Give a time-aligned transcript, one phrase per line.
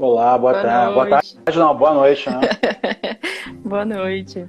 [0.00, 0.94] Olá, boa, boa tarde.
[0.94, 2.40] Boa tarde, não, boa noite, né?
[3.62, 4.48] boa noite.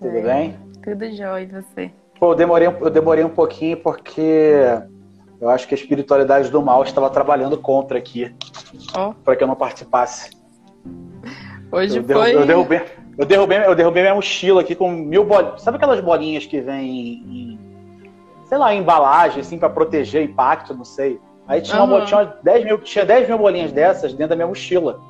[0.00, 0.58] Tudo é, bem?
[0.82, 1.90] Tudo jóia, e você?
[2.18, 4.62] Pô, eu demorei, eu demorei um pouquinho porque
[5.38, 8.34] eu acho que a espiritualidade do mal estava trabalhando contra aqui.
[8.96, 9.12] Oh.
[9.12, 10.30] Para que eu não participasse.
[11.70, 12.34] Hoje eu foi.
[12.34, 12.82] eu, derrubei,
[13.18, 15.60] eu, derrubei, eu derrubei minha mochila aqui com mil bolinhas.
[15.60, 17.60] Sabe aquelas bolinhas que vêm em,
[18.46, 21.20] sei lá, em embalagem, assim, para proteger impacto, não sei.
[21.46, 21.96] Aí tinha, uhum.
[21.96, 25.00] uma, tinha, 10 mil, tinha 10 mil bolinhas dessas dentro da minha mochila.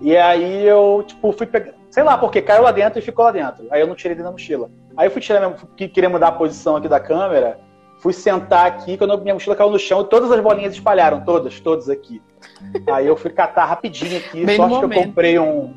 [0.00, 1.72] E aí eu, tipo, fui pegar.
[1.90, 3.66] Sei lá porque caiu lá dentro e ficou lá dentro.
[3.70, 4.70] Aí eu não tirei dentro da mochila.
[4.96, 7.58] Aí eu fui tirar minha, queria mudar a posição aqui da câmera.
[8.00, 11.88] Fui sentar aqui, quando minha mochila caiu no chão, todas as bolinhas espalharam, todas, todas
[11.88, 12.22] aqui.
[12.92, 14.90] Aí eu fui catar rapidinho aqui, Bem só acho momento.
[14.90, 15.74] que eu comprei um.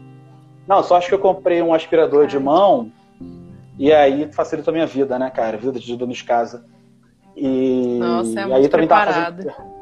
[0.68, 2.92] Não, só acho que eu comprei um aspirador de mão.
[3.80, 5.58] E aí facilitou a minha vida, né, cara?
[5.58, 6.64] Vida de dona de casa.
[7.36, 9.44] E, Nossa, é e muito aí também preparado.
[9.44, 9.81] tava fazendo...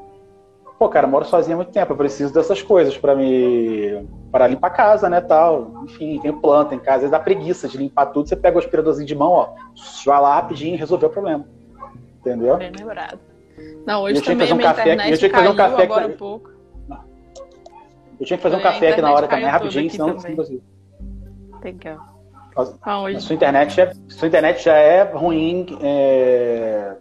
[0.79, 4.67] Pô, cara, moro sozinho há muito tempo, eu preciso dessas coisas para me para limpar
[4.67, 5.83] a casa, né, tal.
[5.83, 8.59] Enfim, tem planta em casa, às vezes dá preguiça de limpar tudo, você pega o
[8.59, 9.49] aspiradorzinho de mão, ó,
[10.05, 11.45] vai lá rapidinho e resolveu o problema.
[12.21, 12.55] Entendeu?
[12.55, 13.19] Bem lembrado.
[13.85, 15.83] Não, hoje eu também tinha que fazer um café, eu tinha que fazer um café
[15.83, 16.51] agora um pouco.
[18.17, 20.63] Eu tinha que fazer um café aqui na hora também, rapidinho, senão não consigo.
[21.61, 21.99] Legal.
[22.81, 23.21] Ah, hoje...
[23.21, 26.95] sua, internet é, sua internet já é ruim é,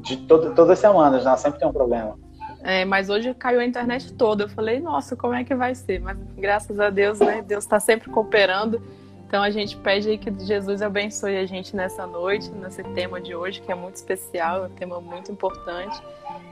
[0.00, 1.36] de todo, todas as semanas, né?
[1.36, 2.16] Sempre tem um problema.
[2.62, 4.44] É, mas hoje caiu a internet toda.
[4.44, 6.00] Eu falei, nossa, como é que vai ser?
[6.00, 7.42] Mas graças a Deus, né?
[7.46, 8.82] Deus está sempre cooperando.
[9.26, 13.32] Então a gente pede aí que Jesus abençoe a gente nessa noite, nesse tema de
[13.32, 16.02] hoje, que é muito especial, é um tema muito importante.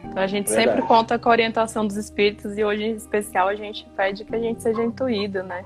[0.05, 0.70] Então a gente Verdade.
[0.70, 4.33] sempre conta com a orientação dos espíritos e hoje em especial a gente pede que
[4.33, 5.65] a gente seja intuído, né?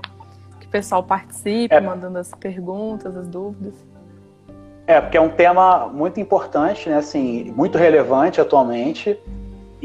[0.59, 1.79] Que o pessoal participe, é.
[1.79, 3.75] mandando as perguntas, as dúvidas.
[4.87, 6.97] É, porque é um tema muito importante, né?
[6.97, 9.19] Assim, muito relevante atualmente.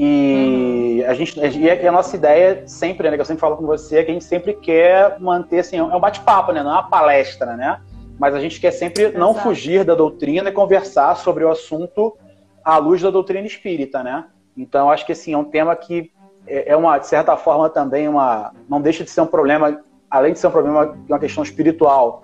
[0.00, 3.96] E a gente e a nossa ideia sempre, né, que eu sempre falo com você,
[3.98, 6.88] é que a gente sempre quer manter assim, é um bate-papo, né, não é uma
[6.88, 7.81] palestra, né?
[8.16, 9.19] Mas a gente quer sempre Exato.
[9.19, 12.16] não fugir da doutrina e conversar sobre o assunto
[12.64, 14.26] à luz da doutrina espírita, né?
[14.56, 16.12] Então acho que assim, é um tema que
[16.47, 20.32] é, é uma de certa forma também uma não deixa de ser um problema, além
[20.32, 22.22] de ser um problema de uma questão espiritual,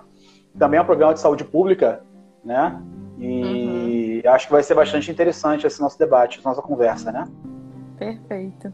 [0.57, 2.01] também é um problema de saúde pública,
[2.41, 2.81] né?
[3.19, 4.31] E uhum.
[4.31, 7.27] acho que vai ser bastante interessante esse nosso debate, essa nossa conversa, né?
[7.97, 8.73] Perfeito.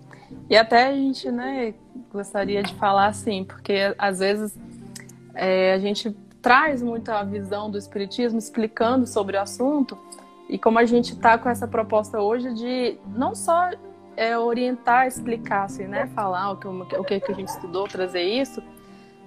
[0.49, 1.73] E até a gente, né,
[2.11, 4.57] gostaria de falar assim, porque às vezes
[5.33, 6.11] é, a gente
[6.41, 9.97] traz muita visão do Espiritismo explicando sobre o assunto,
[10.49, 13.69] e como a gente está com essa proposta hoje de não só
[14.17, 18.61] é, orientar, explicar, assim, né, falar o que, o que a gente estudou, trazer isso,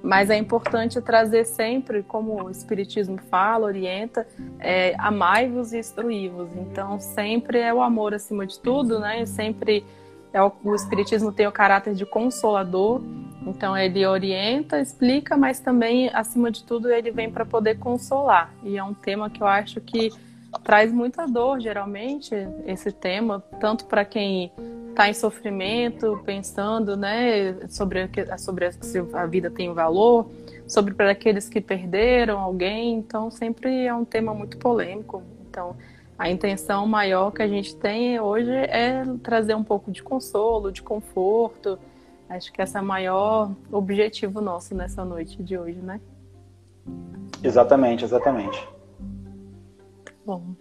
[0.05, 4.27] mas é importante trazer sempre, como o Espiritismo fala, orienta,
[4.61, 6.51] é, amai-vos e instruí-vos.
[6.57, 9.25] Então, sempre é o amor acima de tudo, né?
[9.25, 9.83] Sempre
[10.31, 13.01] é o, o Espiritismo tem o caráter de consolador.
[13.47, 18.53] Então, ele orienta, explica, mas também, acima de tudo, ele vem para poder consolar.
[18.63, 20.11] E é um tema que eu acho que
[20.63, 22.35] traz muita dor, geralmente,
[22.67, 24.53] esse tema, tanto para quem
[24.91, 30.31] está em sofrimento, pensando né, sobre, sobre se a vida tem valor,
[30.67, 32.95] sobre para aqueles que perderam alguém.
[32.95, 35.23] Então, sempre é um tema muito polêmico.
[35.49, 35.77] Então,
[36.17, 40.81] a intenção maior que a gente tem hoje é trazer um pouco de consolo, de
[40.81, 41.79] conforto.
[42.29, 46.01] Acho que esse é o maior objetivo nosso nessa noite de hoje, né?
[47.43, 48.69] Exatamente, exatamente.
[50.25, 50.55] Bom,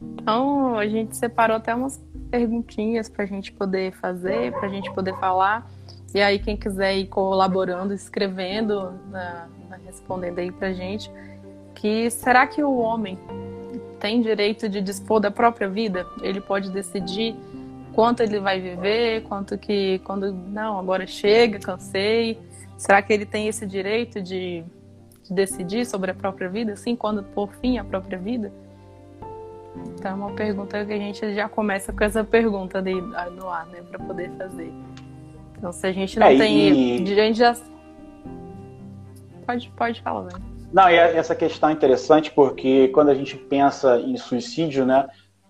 [0.00, 4.92] então a gente separou até umas perguntinhas para a gente poder fazer, para a gente
[4.92, 5.70] poder falar.
[6.12, 11.10] E aí, quem quiser ir colaborando, escrevendo, na, na, respondendo aí para a gente,
[11.74, 13.18] que será que o homem
[14.00, 16.06] tem direito de dispor da própria vida?
[16.22, 17.36] Ele pode decidir
[17.92, 22.38] quanto ele vai viver, quanto que, quando, não, agora chega, cansei.
[22.76, 24.64] Será que ele tem esse direito de,
[25.22, 28.52] de decidir sobre a própria vida, assim, quando por fim a própria vida?
[29.94, 33.66] Então é uma pergunta que a gente já começa com essa pergunta de, no ar,
[33.66, 34.72] né, para poder fazer.
[35.56, 37.20] Então se a gente não é, tem, e...
[37.20, 37.56] a gente já
[39.46, 40.30] pode pode falar, né?
[40.72, 45.06] Não, e essa questão é interessante porque quando a gente pensa em suicídio, né,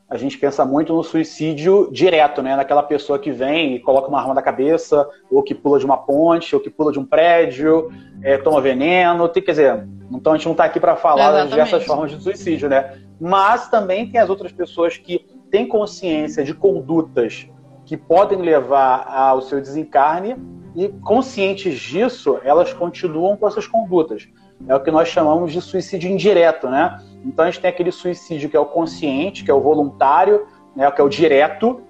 [0.09, 2.55] a gente pensa muito no suicídio direto, né?
[2.55, 5.97] Naquela pessoa que vem e coloca uma arma na cabeça, ou que pula de uma
[5.97, 7.91] ponte, ou que pula de um prédio,
[8.23, 9.29] é, toma veneno.
[9.29, 11.43] Tem, quer dizer, então a gente não está aqui para falar Exatamente.
[11.43, 12.99] das diversas formas de suicídio, né?
[13.21, 17.49] Mas também tem as outras pessoas que têm consciência de condutas
[17.85, 20.37] que podem levar ao seu desencarne
[20.75, 24.27] e, conscientes disso, elas continuam com essas condutas.
[24.67, 26.99] É o que nós chamamos de suicídio indireto, né?
[27.25, 30.91] Então a gente tem aquele suicídio que é o consciente, que é o voluntário, né,
[30.91, 31.81] que é o direto,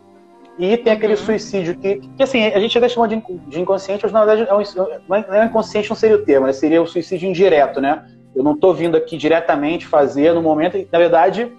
[0.57, 1.19] E tem aquele uhum.
[1.19, 3.17] suicídio que, que, assim, a gente até chama de,
[3.61, 4.63] inconsciente, mas na verdade é um,
[5.09, 6.53] não, é, não é inconsciente não seria o termo, né?
[6.53, 8.05] seria o suicídio indireto, né?
[8.35, 11.53] Eu não estou vindo aqui diretamente fazer no momento, na verdade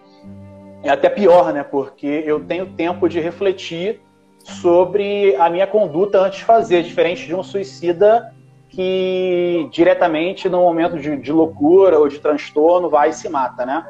[0.83, 1.63] é até pior, né?
[1.63, 3.99] Porque eu tenho tempo de refletir
[4.43, 8.31] sobre a minha conduta antes de fazer, diferente de um suicida
[8.69, 13.87] que diretamente no momento de, de loucura ou de transtorno vai e se mata, né?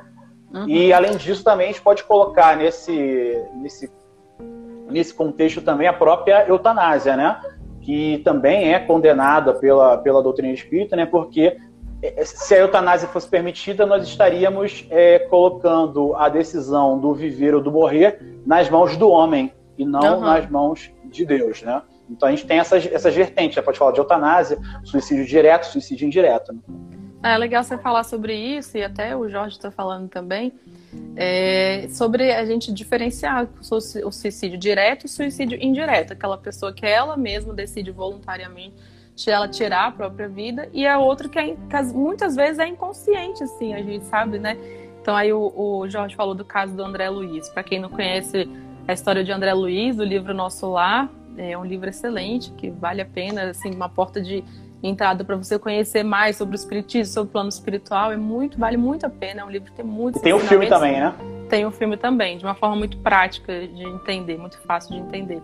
[0.54, 0.70] Uhum.
[0.70, 3.92] E além disso também a gente pode colocar nesse, nesse
[4.90, 7.42] nesse contexto também a própria eutanásia, né?
[7.82, 11.06] Que também é condenada pela, pela doutrina espírita, né?
[11.06, 11.58] Porque
[12.24, 17.72] se a eutanásia fosse permitida, nós estaríamos é, colocando a decisão do viver ou do
[17.72, 20.22] morrer nas mãos do homem e não uhum.
[20.22, 21.82] nas mãos de Deus, né?
[22.10, 23.64] Então a gente tem essas, essas vertentes, né?
[23.64, 26.54] pode falar de eutanásia, suicídio direto, suicídio indireto.
[26.54, 26.60] Né?
[27.24, 30.54] É legal você falar sobre isso, e até o Jorge está falando também,
[31.16, 36.14] é, sobre a gente diferenciar o suicídio direto e o suicídio indireto.
[36.14, 38.76] Aquela pessoa que ela mesma decide voluntariamente
[39.28, 43.44] ela tirar a própria vida, e a outra que, é, que muitas vezes é inconsciente,
[43.44, 44.58] assim, a gente sabe, né?
[45.02, 47.48] Então aí o, o Jorge falou do caso do André Luiz.
[47.50, 48.50] Para quem não conhece
[48.88, 53.02] a história de André Luiz, do livro Nosso Lar, é um livro excelente, que vale
[53.02, 54.44] a pena, assim, uma porta de
[54.82, 58.78] entrada para você conhecer mais sobre o espiritismo, sobre o plano espiritual, é muito, vale
[58.78, 61.14] muito a pena, é um livro que tem muito Tem o um filme também, né?
[61.50, 65.00] Tem o um filme também, de uma forma muito prática de entender, muito fácil de
[65.00, 65.42] entender.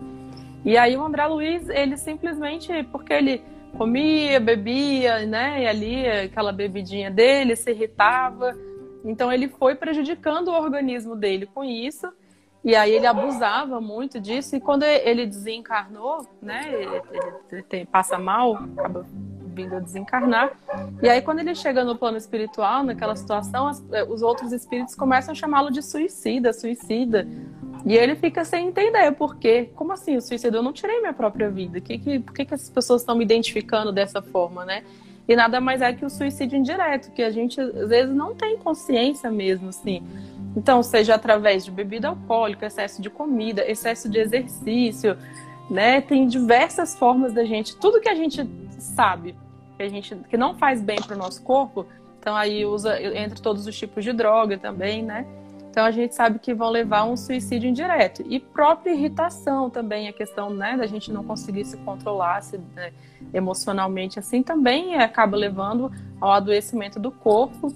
[0.64, 3.42] E aí o André Luiz, ele simplesmente, porque ele
[3.76, 8.56] comia, bebia, né, e ali aquela bebidinha dele, se irritava,
[9.04, 12.06] então ele foi prejudicando o organismo dele com isso,
[12.64, 17.02] e aí ele abusava muito disso, e quando ele desencarnou, né, ele,
[17.50, 19.04] ele, ele passa mal, acaba
[19.52, 20.52] vindo a desencarnar.
[21.02, 24.94] E aí, quando ele chega no plano espiritual, naquela situação, as, eh, os outros espíritos
[24.94, 27.26] começam a chamá-lo de suicida, suicida.
[27.84, 29.70] E ele fica sem entender por quê.
[29.74, 30.58] Como assim, o suicídio?
[30.58, 31.80] Eu não tirei minha própria vida.
[31.80, 34.82] Que, que, por que, que as pessoas estão me identificando dessa forma, né?
[35.28, 38.56] E nada mais é que o suicídio indireto, que a gente às vezes não tem
[38.56, 40.02] consciência mesmo, assim.
[40.56, 45.16] Então, seja através de bebida alcoólica, excesso de comida, excesso de exercício,
[45.70, 46.00] né?
[46.00, 48.46] Tem diversas formas da gente, tudo que a gente
[48.78, 49.34] sabe
[49.82, 51.86] que a gente que não faz bem para o nosso corpo,
[52.18, 55.26] então aí usa entre todos os tipos de droga também, né?
[55.70, 60.12] Então a gente sabe que vão levar um suicídio indireto e própria irritação também, a
[60.12, 62.92] questão né, da gente não conseguir se controlar se, né,
[63.32, 65.90] emocionalmente assim também acaba levando
[66.20, 67.72] ao adoecimento do corpo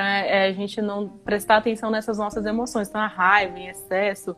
[0.00, 2.88] então, é, é, a gente não prestar atenção nessas nossas emoções.
[2.88, 4.34] Então, a raiva em excesso,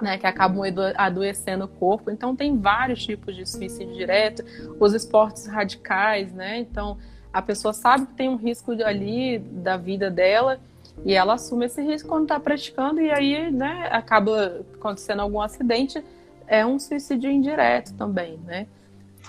[0.00, 0.62] né, que acabam
[0.96, 2.10] adoecendo o corpo.
[2.10, 4.44] Então, tem vários tipos de suicídio direto.
[4.78, 6.58] Os esportes radicais, né?
[6.58, 6.98] Então,
[7.32, 10.60] a pessoa sabe que tem um risco ali da vida dela
[11.04, 16.04] e ela assume esse risco quando está praticando e aí, né, acaba acontecendo algum acidente.
[16.46, 18.66] É um suicídio indireto também, né?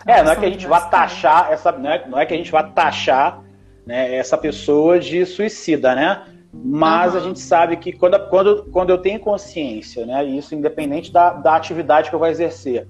[0.02, 2.34] Então, é, não é que a gente vá taxar essa, não é, não é que
[2.34, 3.42] a gente vá taxar
[3.86, 6.26] né, essa pessoa de suicida, né?
[6.64, 7.20] Mas uhum.
[7.20, 11.56] a gente sabe que quando, quando, quando eu tenho consciência, né, isso independente da, da
[11.56, 12.88] atividade que eu vou exercer,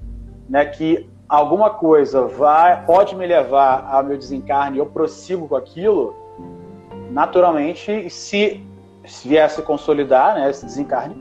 [0.50, 6.16] né, que alguma coisa vai, pode me levar ao meu desencarne eu prossigo com aquilo,
[7.12, 8.64] naturalmente, se,
[9.06, 11.16] se vier a se consolidar, né, esse desencarne,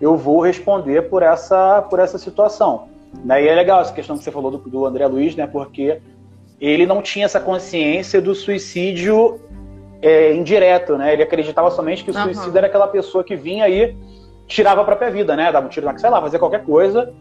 [0.00, 2.88] eu vou responder por essa, por essa situação.
[3.24, 3.44] Né?
[3.44, 6.00] E é legal essa questão que você falou do, do André Luiz, né, porque
[6.60, 9.40] ele não tinha essa consciência do suicídio
[10.02, 11.12] é, indireto, né?
[11.12, 12.24] Ele acreditava somente que o uhum.
[12.24, 13.96] suicídio era aquela pessoa que vinha e
[14.46, 15.52] tirava a própria vida, né?
[15.52, 17.12] Dava um tiro na sei lá, fazia qualquer coisa.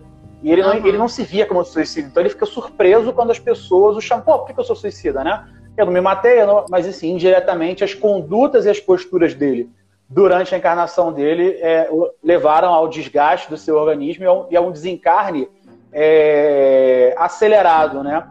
[0.42, 0.68] E ele, uhum.
[0.68, 2.10] não, ele não se via como suicídio.
[2.10, 5.24] Então ele fica surpreso quando as pessoas o chamam, pô, por que eu sou suicida,
[5.24, 5.46] né?
[5.78, 6.66] Eu não me matei, não...
[6.70, 9.70] mas assim, indiretamente, as condutas e as posturas dele
[10.10, 11.88] durante a encarnação dele é,
[12.24, 15.48] levaram ao desgaste do seu organismo e a um, e a um desencarne
[15.94, 18.28] é, acelerado, né?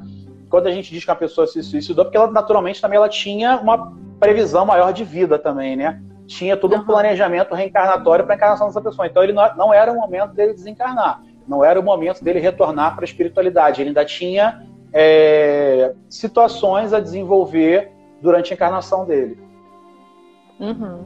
[0.48, 3.56] quando a gente diz que uma pessoa se suicidou, porque ela naturalmente também ela tinha
[3.58, 6.00] uma previsão maior de vida também, né?
[6.26, 9.06] Tinha todo um planejamento reencarnatório para a encarnação dessa pessoa.
[9.06, 12.94] Então ele não, não era o momento dele desencarnar, não era o momento dele retornar
[12.94, 13.80] para a espiritualidade.
[13.80, 19.38] Ele ainda tinha é, situações a desenvolver durante a encarnação dele.
[20.60, 21.04] Uhum.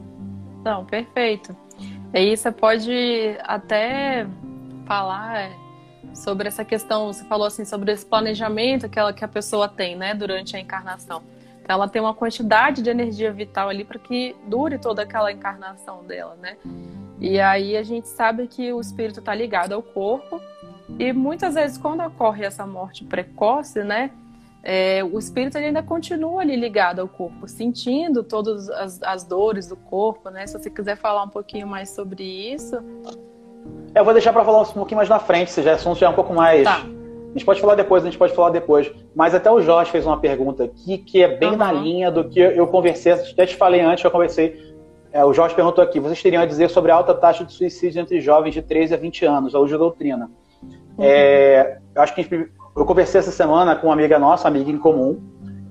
[0.59, 1.55] Então, perfeito.
[2.13, 4.27] E aí você pode até
[4.85, 5.51] falar
[6.13, 9.95] sobre essa questão, você falou assim, sobre esse planejamento que, ela, que a pessoa tem,
[9.95, 11.21] né, durante a encarnação.
[11.67, 16.35] Ela tem uma quantidade de energia vital ali para que dure toda aquela encarnação dela,
[16.41, 16.57] né?
[17.19, 20.41] E aí a gente sabe que o espírito está ligado ao corpo
[20.99, 24.11] e muitas vezes quando ocorre essa morte precoce, né,
[24.63, 29.75] é, o espírito ainda continua ali ligado ao corpo, sentindo todas as, as dores do
[29.75, 30.47] corpo, né?
[30.47, 32.77] Se você quiser falar um pouquinho mais sobre isso.
[33.93, 36.09] Eu vou deixar para falar um pouquinho mais na frente, se já assunto já é
[36.09, 36.63] um pouco mais.
[36.63, 36.81] Tá.
[37.33, 38.91] A gente pode falar depois, a gente pode falar depois.
[39.15, 41.57] Mas até o Jorge fez uma pergunta aqui que é bem uhum.
[41.57, 44.73] na linha do que eu conversei, até te falei antes, eu conversei.
[45.11, 47.99] É, o Jorge perguntou aqui: vocês teriam a dizer sobre a alta taxa de suicídio
[47.99, 50.29] entre jovens de 13 a 20 anos, a luz da doutrina?
[50.61, 50.69] Uhum.
[50.99, 54.69] É, eu acho que gente, eu conversei essa semana com uma amiga nossa, uma amiga
[54.69, 55.19] em comum,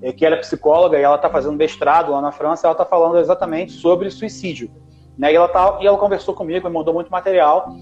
[0.03, 2.85] é, que ela é psicóloga e ela está fazendo mestrado lá na França, ela está
[2.85, 4.69] falando exatamente sobre suicídio.
[5.17, 5.33] Né?
[5.33, 7.73] E, ela tá, e ela conversou comigo, me mandou muito material,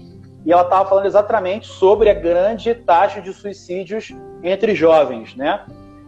[0.45, 5.65] e ela estava falando exatamente sobre a grande taxa de suicídios entre jovens, né?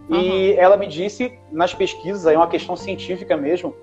[0.10, 0.56] E uhum.
[0.58, 3.76] ela me disse, nas pesquisas, é uma questão científica mesmo,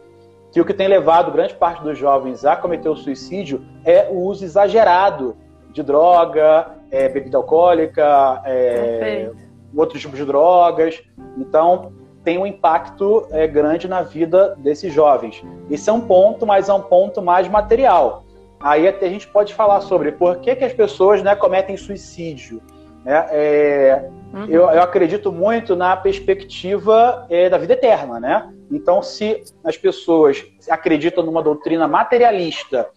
[0.52, 4.18] que o que tem levado grande parte dos jovens a cometer o suicídio é o
[4.18, 5.36] uso exagerado
[5.72, 9.30] de droga, é, bebida alcoólica, é,
[9.74, 11.00] outros tipos de drogas.
[11.38, 11.92] Então,
[12.24, 15.42] tem um impacto é, grande na vida desses jovens.
[15.70, 18.24] Esse é um ponto, mas é um ponto mais material.
[18.60, 22.60] Aí até a gente pode falar sobre por que, que as pessoas né, cometem suicídio.
[23.04, 23.26] Né?
[23.30, 24.44] É, uhum.
[24.44, 28.20] eu, eu, acredito muito na perspectiva é, da vida eterna.
[28.20, 28.52] Né?
[28.70, 32.88] Então, se as pessoas acreditam numa doutrina materialista,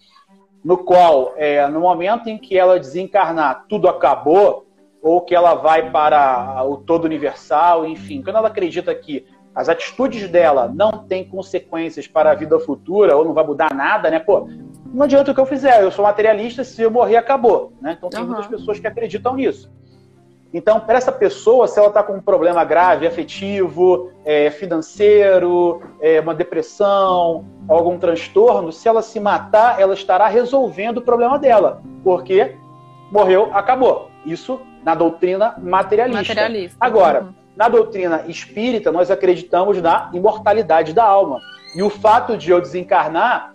[0.62, 4.66] no qual, é, no momento em que ela desencarnar, tudo acabou,
[5.02, 10.28] ou que ela vai para o todo universal, enfim, quando ela acredita que as atitudes
[10.28, 14.18] dela não têm consequências para a vida futura, ou não vai mudar nada, né?
[14.18, 14.48] Pô,
[14.94, 17.72] não adianta o que eu fizer, eu sou materialista, se eu morrer, acabou.
[17.80, 17.96] Né?
[17.98, 18.26] Então tem uhum.
[18.26, 19.70] muitas pessoas que acreditam nisso.
[20.52, 26.20] Então, para essa pessoa, se ela está com um problema grave, afetivo, é, financeiro, é,
[26.20, 32.54] uma depressão, algum transtorno, se ela se matar, ela estará resolvendo o problema dela, porque
[33.10, 34.10] morreu, acabou.
[34.24, 36.34] Isso na doutrina materialista.
[36.34, 36.76] materialista.
[36.78, 37.34] Agora, uhum.
[37.56, 41.40] na doutrina espírita, nós acreditamos na imortalidade da alma.
[41.74, 43.53] E o fato de eu desencarnar,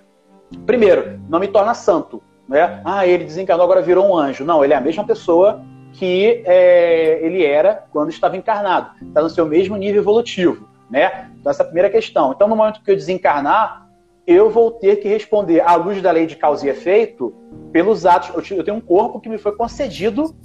[0.66, 2.22] primeiro, não me torna santo.
[2.48, 2.82] Né?
[2.84, 4.44] Ah, ele desencarnou, agora virou um anjo.
[4.44, 5.62] Não, ele é a mesma pessoa
[5.94, 8.92] que é, ele era quando estava encarnado.
[9.08, 10.68] Está no seu mesmo nível evolutivo.
[10.90, 11.30] Né?
[11.40, 12.32] Então, essa é a primeira questão.
[12.32, 13.88] Então, no momento que eu desencarnar,
[14.26, 17.34] eu vou ter que responder à luz da lei de causa e efeito
[17.72, 18.50] pelos atos.
[18.50, 20.36] Eu tenho um corpo que me foi concedido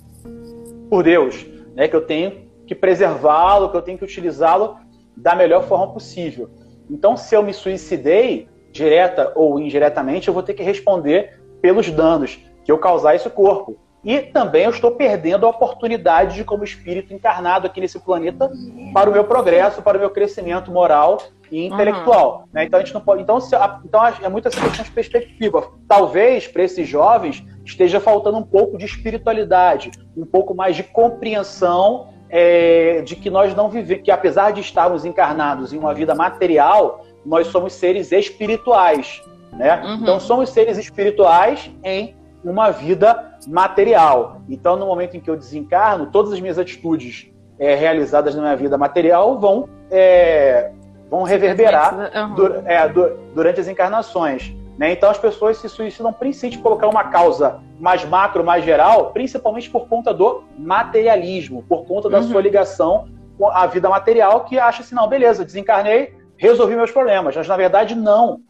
[0.88, 1.88] por Deus, né?
[1.88, 4.76] Que eu tenho que preservá-lo, que eu tenho que utilizá-lo
[5.16, 6.50] da melhor forma possível.
[6.90, 12.38] Então, se eu me suicidei, direta ou indiretamente, eu vou ter que responder pelos danos
[12.64, 13.78] que eu causar a esse corpo.
[14.02, 18.50] E também eu estou perdendo a oportunidade de, como espírito encarnado aqui nesse planeta,
[18.92, 22.40] para o meu progresso, para o meu crescimento moral e intelectual.
[22.40, 22.48] Uhum.
[22.52, 22.64] Né?
[22.64, 23.22] Então a gente não pode.
[23.22, 25.70] Então, se, então é muito essa questão de perspectiva.
[25.88, 32.12] Talvez para esses jovens esteja faltando um pouco de espiritualidade, um pouco mais de compreensão
[32.28, 37.06] é, de que nós não vivemos, que apesar de estarmos encarnados em uma vida material,
[37.24, 39.22] nós somos seres espirituais.
[39.52, 39.82] Né?
[39.84, 39.94] Uhum.
[40.02, 42.14] Então somos seres espirituais em
[42.44, 44.42] uma vida material.
[44.48, 48.56] Então, no momento em que eu desencarno, todas as minhas atitudes é, realizadas na minha
[48.56, 50.70] vida material vão, é,
[51.10, 52.34] vão reverberar uhum.
[52.34, 54.54] du é, du durante as encarnações.
[54.76, 54.92] Né?
[54.92, 59.88] Então as pessoas se suicidam principalmente colocar uma causa mais macro, mais geral, principalmente por
[59.88, 62.24] conta do materialismo, por conta da uhum.
[62.24, 67.36] sua ligação com a vida material, que acha assim, não, beleza, desencarnei, resolvi meus problemas.
[67.36, 68.40] Mas na verdade não.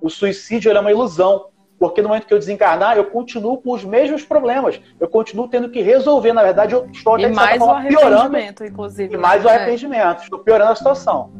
[0.00, 1.46] O suicídio é uma ilusão.
[1.78, 4.80] Porque no momento que eu desencarnar, eu continuo com os mesmos problemas.
[4.98, 6.32] Eu continuo tendo que resolver.
[6.32, 9.14] Na verdade, eu estou até e mais forma, o arrependimento, inclusive.
[9.14, 9.50] E mais né?
[9.50, 10.22] o arrependimento.
[10.22, 11.30] Estou piorando a situação.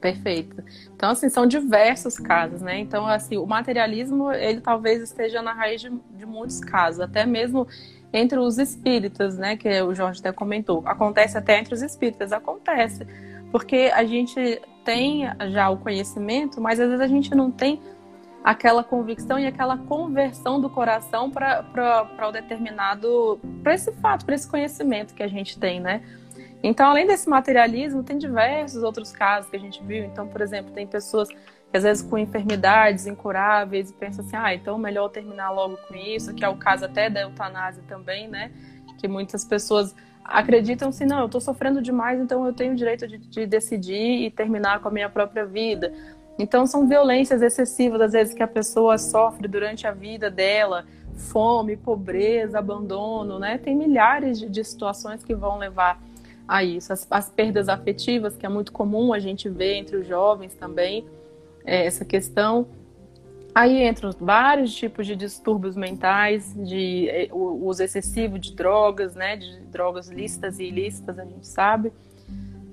[0.00, 0.64] Perfeito.
[0.94, 2.78] Então, assim, são diversos casos, né?
[2.78, 7.68] Então, assim, o materialismo, ele talvez esteja na raiz de, de muitos casos, até mesmo
[8.12, 9.56] entre os espíritas, né?
[9.56, 10.82] Que o Jorge até comentou.
[10.86, 13.06] Acontece até entre os espíritas, acontece.
[13.50, 17.80] Porque a gente tem já o conhecimento, mas às vezes a gente não tem
[18.42, 24.48] aquela convicção e aquela conversão do coração para o determinado, para esse fato, para esse
[24.48, 26.02] conhecimento que a gente tem, né?
[26.62, 30.04] Então, além desse materialismo, tem diversos outros casos que a gente viu.
[30.04, 34.54] Então, por exemplo, tem pessoas que às vezes com enfermidades incuráveis e pensam assim, ah,
[34.54, 38.50] então melhor terminar logo com isso, que é o caso até da eutanásia também, né?
[38.98, 39.94] Que muitas pessoas
[40.30, 44.24] acreditam assim, não, eu estou sofrendo demais, então eu tenho o direito de, de, decidir
[44.24, 45.92] e terminar com a minha própria vida.
[46.38, 51.76] Então são violências excessivas, às vezes, que a pessoa sofre durante a vida dela, fome,
[51.76, 53.58] pobreza, abandono, né?
[53.58, 56.00] Tem milhares de, de situações que vão levar
[56.46, 56.92] a isso.
[56.92, 61.04] As, as, perdas afetivas, que é muito comum a gente ver entre os jovens também,
[61.64, 62.66] é, essa questão.
[63.54, 69.36] Aí entram vários tipos de distúrbios mentais, de é, o uso excessivo de drogas, né,
[69.36, 71.92] de drogas lícitas e ilícitas, a gente sabe.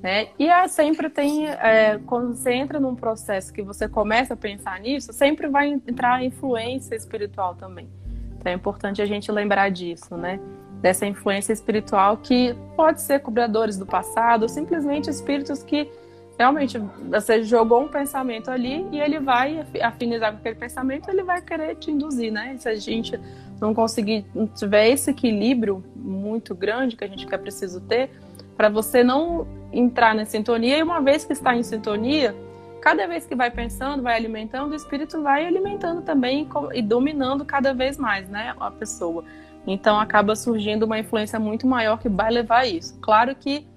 [0.02, 0.28] Né?
[0.38, 5.12] E sempre tem, é, quando você entra num processo que você começa a pensar nisso,
[5.12, 7.90] sempre vai entrar influência espiritual também.
[8.38, 10.40] Então é importante a gente lembrar disso, né?
[10.80, 15.90] Dessa influência espiritual que pode ser cobradores do passado, ou simplesmente espíritos que
[16.38, 16.78] realmente
[17.10, 21.76] você jogou um pensamento ali e ele vai afinizar com aquele pensamento, ele vai querer
[21.76, 22.56] te induzir, né?
[22.58, 23.20] Se a gente
[23.60, 28.12] não conseguir, não tiver esse equilíbrio muito grande que a gente quer preciso ter,
[28.56, 32.36] para você não entrar na sintonia, e uma vez que está em sintonia,
[32.82, 37.74] cada vez que vai pensando, vai alimentando, o espírito vai alimentando também e dominando cada
[37.74, 39.24] vez mais, né, a pessoa.
[39.66, 42.98] Então acaba surgindo uma influência muito maior que vai levar a isso.
[43.02, 43.68] Claro que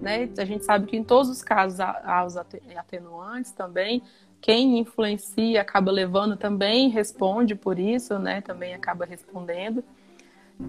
[0.00, 4.02] né, a gente sabe que em todos os casos há, os atenuantes também.
[4.40, 8.40] Quem influencia acaba levando também responde por isso, né?
[8.40, 9.84] Também acaba respondendo.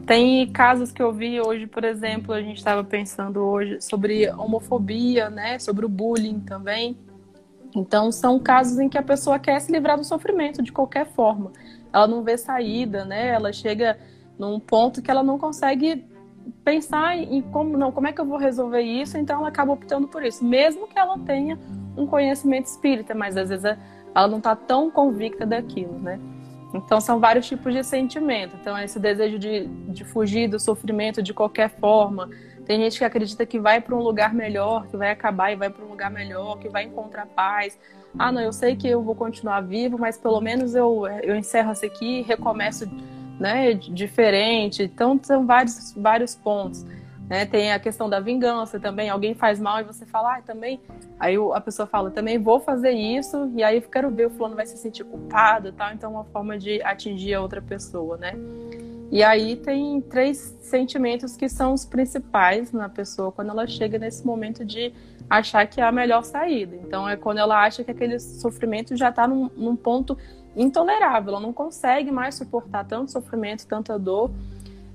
[0.05, 5.29] Tem casos que eu vi hoje, por exemplo, a gente estava pensando hoje sobre homofobia,
[5.29, 5.57] né?
[5.57, 6.97] Sobre o bullying também.
[7.73, 11.53] Então, são casos em que a pessoa quer se livrar do sofrimento de qualquer forma.
[11.93, 13.29] Ela não vê saída, né?
[13.29, 13.97] Ela chega
[14.37, 16.05] num ponto que ela não consegue
[16.63, 20.07] pensar em como não, como é que eu vou resolver isso, então ela acaba optando
[20.07, 21.57] por isso, mesmo que ela tenha
[21.97, 23.77] um conhecimento espírita, mas às vezes
[24.13, 26.19] ela não está tão convicta daquilo, né?
[26.73, 28.55] Então são vários tipos de sentimento.
[28.61, 32.29] Então esse desejo de, de fugir do sofrimento de qualquer forma.
[32.65, 35.69] Tem gente que acredita que vai para um lugar melhor, que vai acabar e vai
[35.69, 37.77] para um lugar melhor, que vai encontrar paz.
[38.17, 41.71] Ah, não, eu sei que eu vou continuar vivo, mas pelo menos eu, eu encerro
[41.71, 42.89] isso aqui recomeço
[43.41, 44.83] né, diferente.
[44.83, 46.85] Então, são vários, vários pontos.
[47.27, 47.43] Né?
[47.45, 49.09] Tem a questão da vingança também.
[49.09, 50.79] Alguém faz mal e você fala, ah, também.
[51.19, 54.55] Aí a pessoa fala, também vou fazer isso, e aí eu quero ver o fulano
[54.55, 55.91] vai se sentir culpado e tal.
[55.91, 58.33] Então, é uma forma de atingir a outra pessoa, né?
[59.11, 64.25] E aí tem três sentimentos que são os principais na pessoa quando ela chega nesse
[64.25, 64.93] momento de
[65.29, 66.77] achar que é a melhor saída.
[66.77, 70.17] Então é quando ela acha que aquele sofrimento já está num, num ponto
[70.55, 74.31] intolerável, ela não consegue mais suportar tanto sofrimento, tanta dor.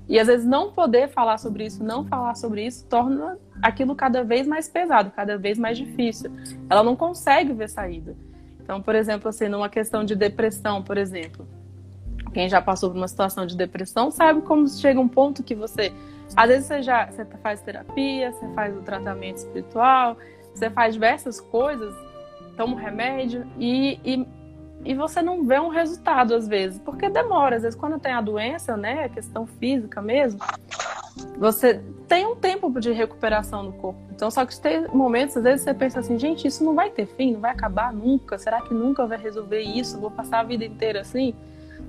[0.07, 4.23] E às vezes não poder falar sobre isso, não falar sobre isso, torna aquilo cada
[4.23, 6.31] vez mais pesado, cada vez mais difícil.
[6.69, 8.15] Ela não consegue ver saída.
[8.61, 11.45] Então, por exemplo, assim, numa questão de depressão, por exemplo,
[12.33, 15.91] quem já passou por uma situação de depressão sabe como chega um ponto que você,
[16.35, 20.17] às vezes você já você faz terapia, você faz o tratamento espiritual,
[20.53, 21.95] você faz diversas coisas,
[22.55, 24.27] toma um remédio e, e
[24.87, 27.57] e você não vê um resultado às vezes, porque demora.
[27.57, 30.39] Às vezes, quando tem a doença, né, a questão física mesmo,
[31.37, 33.99] você tem um tempo de recuperação do corpo.
[34.15, 37.05] Então, só que tem momentos, às vezes, você pensa assim, gente, isso não vai ter
[37.05, 38.37] fim, não vai acabar nunca.
[38.37, 39.99] Será que nunca vai resolver isso?
[39.99, 41.35] Vou passar a vida inteira assim?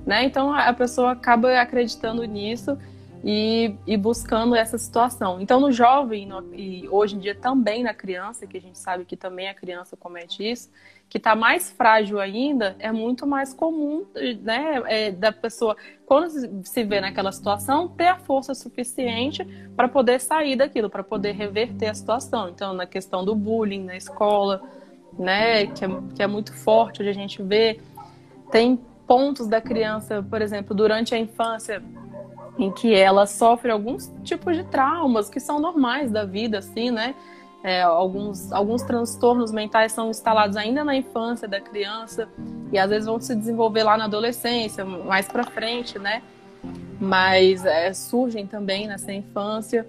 [0.05, 0.25] Né?
[0.25, 2.77] Então, a pessoa acaba acreditando nisso
[3.23, 5.39] e, e, buscando essa situação.
[5.39, 9.05] Então, no jovem, no, e hoje em dia também na criança, que a gente sabe
[9.05, 10.69] que também a criança comete isso,
[11.09, 14.05] que está mais frágil ainda, é muito mais comum,
[14.43, 16.29] né, é, da pessoa, quando
[16.63, 19.43] se vê naquela situação, ter a força suficiente
[19.75, 22.49] para poder sair daquilo, para poder reverter a situação.
[22.49, 24.61] Então, na questão do bullying na escola,
[25.17, 27.79] né, que é, que é muito forte, onde a gente vê,
[28.51, 31.81] tem pontos da criança, por exemplo, durante a infância,
[32.59, 37.15] em que ela sofre alguns tipos de traumas que são normais da vida, assim, né?
[37.61, 42.29] É, alguns, alguns transtornos mentais são instalados ainda na infância da criança
[42.71, 46.21] e às vezes vão se desenvolver lá na adolescência, mais para frente, né?
[46.99, 49.85] Mas é, surgem também nessa infância.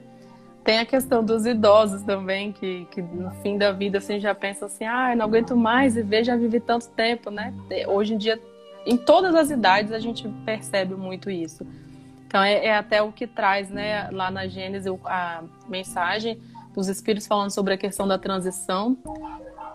[0.65, 4.67] Tem a questão dos idosos também, que, que no fim da vida assim, já pensa
[4.67, 7.55] assim, ah, não aguento mais viver, já vivi tanto tempo, né?
[7.87, 8.39] Hoje em dia,
[8.85, 11.65] em todas as idades, a gente percebe muito isso.
[12.27, 16.41] Então é, é, até o que traz, né, lá na Gênesis a mensagem
[16.75, 18.97] dos espíritos falando sobre a questão da transição.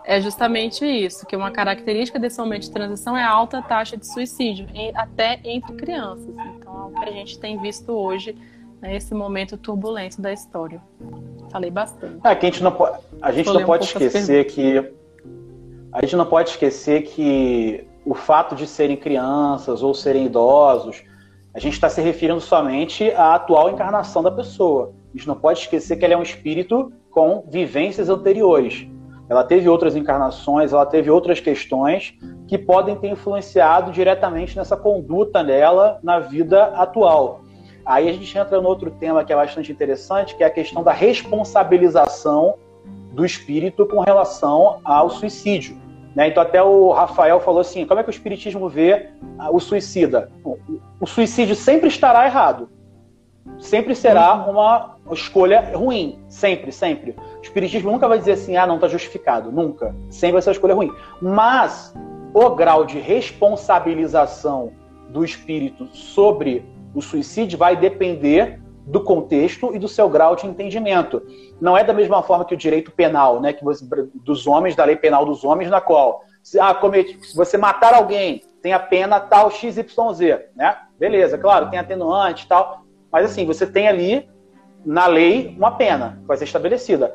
[0.04, 4.06] É justamente isso, que uma característica desse momento de transição é a alta taxa de
[4.06, 6.28] suicídio, até entre crianças.
[6.56, 8.36] Então é o que a gente tem visto hoje
[8.80, 10.80] nesse né, momento turbulento da história.
[11.50, 12.20] Falei bastante.
[12.24, 14.92] É, que a gente não pode, a gente não pode esquecer que
[15.92, 21.02] a gente não pode esquecer que o fato de serem crianças ou serem idosos
[21.56, 24.92] a gente está se referindo somente à atual encarnação da pessoa.
[25.16, 28.86] A gente não pode esquecer que ela é um espírito com vivências anteriores.
[29.30, 32.12] Ela teve outras encarnações, ela teve outras questões
[32.46, 37.40] que podem ter influenciado diretamente nessa conduta dela na vida atual.
[37.86, 40.84] Aí a gente entra no outro tema que é bastante interessante, que é a questão
[40.84, 42.56] da responsabilização
[43.12, 45.78] do espírito com relação ao suicídio.
[46.14, 46.28] Né?
[46.28, 49.08] Então, até o Rafael falou assim: como é que o Espiritismo vê
[49.50, 50.30] o suicida?
[51.00, 52.68] O suicídio sempre estará errado.
[53.58, 56.18] Sempre será uma escolha ruim.
[56.28, 57.16] Sempre, sempre.
[57.38, 59.50] O Espiritismo nunca vai dizer assim: ah, não está justificado.
[59.50, 59.94] Nunca.
[60.10, 60.92] Sempre vai ser uma escolha ruim.
[61.20, 61.94] Mas
[62.34, 64.72] o grau de responsabilização
[65.08, 71.22] do espírito sobre O suicídio vai depender do contexto e do seu grau de entendimento.
[71.60, 74.84] Não é da mesma forma que o direito penal, né, que você, dos homens, da
[74.84, 78.78] lei penal dos homens, na qual se, ah, comete, se você matar alguém, tem a
[78.78, 79.84] pena tal XYZ,
[80.54, 80.76] né?
[80.98, 82.85] Beleza, claro, tem atenuante e tal,
[83.16, 84.28] mas assim, você tem ali
[84.84, 87.14] na lei uma pena que vai ser estabelecida.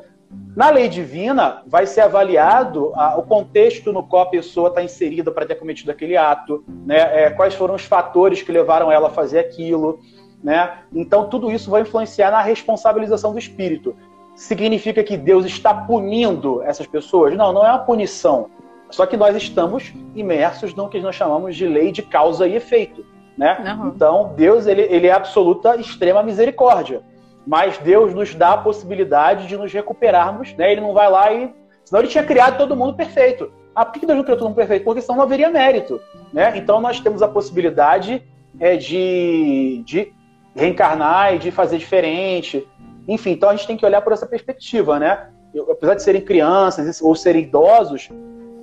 [0.56, 5.30] Na lei divina, vai ser avaliado ah, o contexto no qual a pessoa está inserida
[5.30, 7.26] para ter cometido aquele ato, né?
[7.26, 10.00] É, quais foram os fatores que levaram ela a fazer aquilo,
[10.42, 10.78] né?
[10.92, 13.94] Então, tudo isso vai influenciar na responsabilização do espírito.
[14.34, 17.36] Significa que Deus está punindo essas pessoas?
[17.36, 18.50] Não, não é uma punição.
[18.90, 23.06] Só que nós estamos imersos no que nós chamamos de lei de causa e efeito.
[23.36, 23.56] Né?
[23.78, 23.88] Uhum.
[23.88, 27.02] Então, Deus ele, ele é absoluta extrema misericórdia.
[27.46, 30.54] Mas Deus nos dá a possibilidade de nos recuperarmos.
[30.54, 30.72] Né?
[30.72, 31.52] Ele não vai lá e.
[31.84, 33.52] Senão ele tinha criado todo mundo perfeito.
[33.74, 34.84] Ah, por que Deus não criou todo mundo perfeito?
[34.84, 36.00] Porque senão não haveria mérito.
[36.32, 36.56] Né?
[36.56, 38.22] Então, nós temos a possibilidade
[38.60, 40.12] é, de, de
[40.54, 42.66] reencarnar e de fazer diferente.
[43.08, 45.28] Enfim, então a gente tem que olhar por essa perspectiva, né?
[45.70, 48.08] apesar de serem crianças ou serem idosos,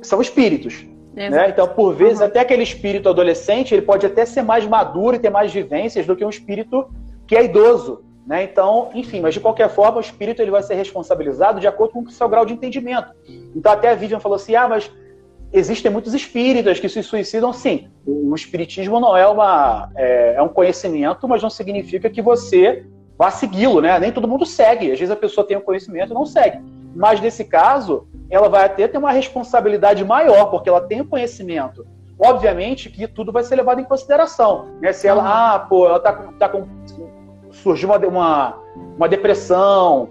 [0.02, 0.86] são espíritos.
[1.14, 1.50] Né?
[1.50, 2.26] Então, por vezes, uhum.
[2.26, 6.16] até aquele espírito adolescente, ele pode até ser mais maduro e ter mais vivências do
[6.16, 6.90] que um espírito
[7.28, 8.04] que é idoso.
[8.26, 8.44] Né?
[8.44, 12.02] Então, enfim, mas de qualquer forma, o espírito ele vai ser responsabilizado de acordo com
[12.02, 13.10] o seu grau de entendimento.
[13.56, 14.92] Então, até a Vivian falou assim: ah, mas
[15.52, 17.52] existem muitos espíritas que se suicidam.
[17.52, 22.86] Sim, o espiritismo não é, uma, é, é um conhecimento, mas não significa que você
[23.18, 24.00] vá segui-lo, né?
[24.00, 24.92] Nem todo mundo segue.
[24.92, 26.60] Às vezes a pessoa tem o um conhecimento e não segue.
[26.96, 31.86] Mas nesse caso, ela vai até ter uma responsabilidade maior, porque ela tem o conhecimento.
[32.20, 34.68] Obviamente que tudo vai ser levado em consideração.
[34.82, 34.92] Né?
[34.92, 36.68] Se ela, ah, pô, ela tá, tá com.
[37.52, 38.58] surgiu uma, uma,
[38.98, 40.10] uma depressão,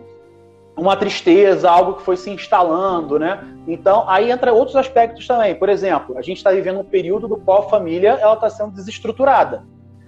[0.76, 3.44] uma tristeza, algo que foi se instalando, né?
[3.66, 5.54] Então, aí entra outros aspectos também.
[5.54, 8.72] Por exemplo, a gente está vivendo um período no qual a família ela está sendo
[8.72, 9.64] desestruturada.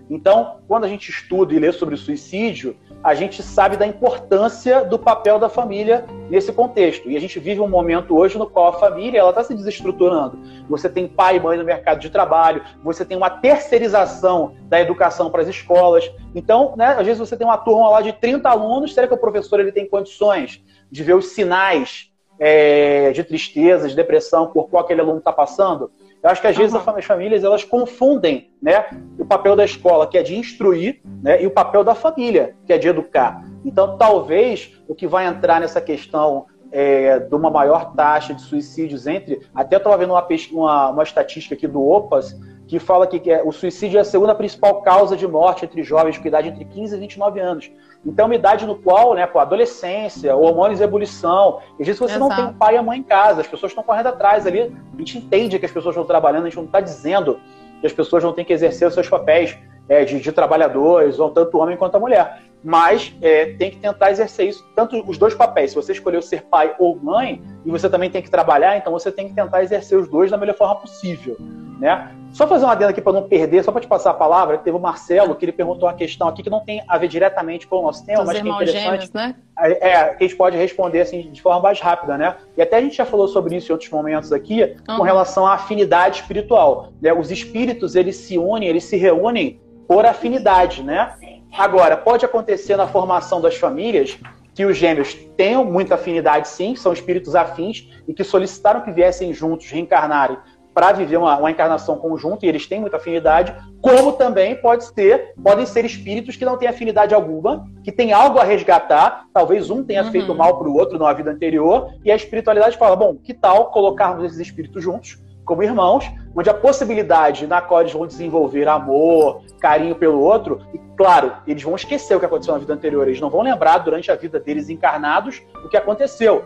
[0.09, 4.85] Então, quando a gente estuda e lê sobre o suicídio, a gente sabe da importância
[4.85, 7.11] do papel da família nesse contexto.
[7.11, 10.39] E a gente vive um momento hoje no qual a família ela está se desestruturando.
[10.69, 15.31] Você tem pai e mãe no mercado de trabalho, você tem uma terceirização da educação
[15.31, 16.11] para as escolas.
[16.35, 19.19] Então, né, às vezes você tem uma turma lá de 30 alunos, será que o
[19.19, 24.83] professor ele tem condições de ver os sinais é, de tristeza, de depressão por qual
[24.83, 25.91] aquele aluno está passando?
[26.23, 26.97] Eu acho que às vezes uhum.
[26.97, 28.85] as famílias elas confundem né,
[29.19, 32.73] o papel da escola, que é de instruir, né, e o papel da família, que
[32.73, 33.43] é de educar.
[33.65, 39.07] Então, talvez o que vai entrar nessa questão é, de uma maior taxa de suicídios
[39.07, 39.41] entre.
[39.55, 42.39] Até estava vendo uma, uma, uma, estatística aqui do OPAS
[42.71, 45.83] que fala que, que é, o suicídio é a segunda principal causa de morte entre
[45.83, 47.69] jovens com idade entre 15 e 29 anos.
[48.07, 52.31] Então, uma idade no qual, né, pô, adolescência, hormônios em ebulição, e disso você Exato.
[52.31, 54.73] não tem um pai e a mãe em casa, as pessoas estão correndo atrás ali.
[54.95, 57.41] A gente entende que as pessoas estão trabalhando, a gente não está dizendo
[57.81, 61.29] que as pessoas não têm que exercer os seus papéis é, de, de, trabalhadores, ou
[61.29, 62.41] tanto o homem quanto a mulher.
[62.63, 65.71] Mas é, tem que tentar exercer isso, tanto os dois papéis.
[65.71, 69.11] Se você escolheu ser pai ou mãe, e você também tem que trabalhar, então você
[69.11, 71.37] tem que tentar exercer os dois da melhor forma possível.
[71.79, 72.15] Né?
[72.33, 74.77] Só fazer uma adenda aqui para não perder, só para te passar a palavra, teve
[74.77, 77.77] o Marcelo que ele perguntou uma questão aqui que não tem a ver diretamente com
[77.79, 78.83] o nosso tema, mas que é interessante.
[78.83, 79.35] Gêmeos, né?
[79.59, 82.37] É, que a gente pode responder assim de forma mais rápida, né?
[82.57, 84.99] E até a gente já falou sobre isso em outros momentos aqui, uhum.
[84.99, 86.93] com relação à afinidade espiritual.
[87.01, 87.13] Né?
[87.13, 91.15] Os espíritos, eles se unem, eles se reúnem por afinidade, né?
[91.57, 94.19] Agora, pode acontecer na formação das famílias
[94.55, 99.33] que os gêmeos tenham muita afinidade, sim, são espíritos afins e que solicitaram que viessem
[99.33, 100.37] juntos reencarnarem
[100.75, 105.35] para viver uma, uma, encarnação conjunta e eles têm muita afinidade, como também pode ser,
[105.43, 109.83] podem ser espíritos que não têm afinidade alguma, que têm algo a resgatar, talvez um
[109.83, 110.11] tenha uhum.
[110.11, 113.71] feito mal para o outro numa vida anterior, e a espiritualidade fala, bom, que tal
[113.71, 115.19] colocarmos esses espíritos juntos,
[115.51, 120.79] como irmãos, onde a possibilidade na qual eles vão desenvolver amor, carinho pelo outro, e
[120.97, 124.13] claro, eles vão esquecer o que aconteceu na vida anterior, eles não vão lembrar durante
[124.13, 126.45] a vida deles encarnados o que aconteceu.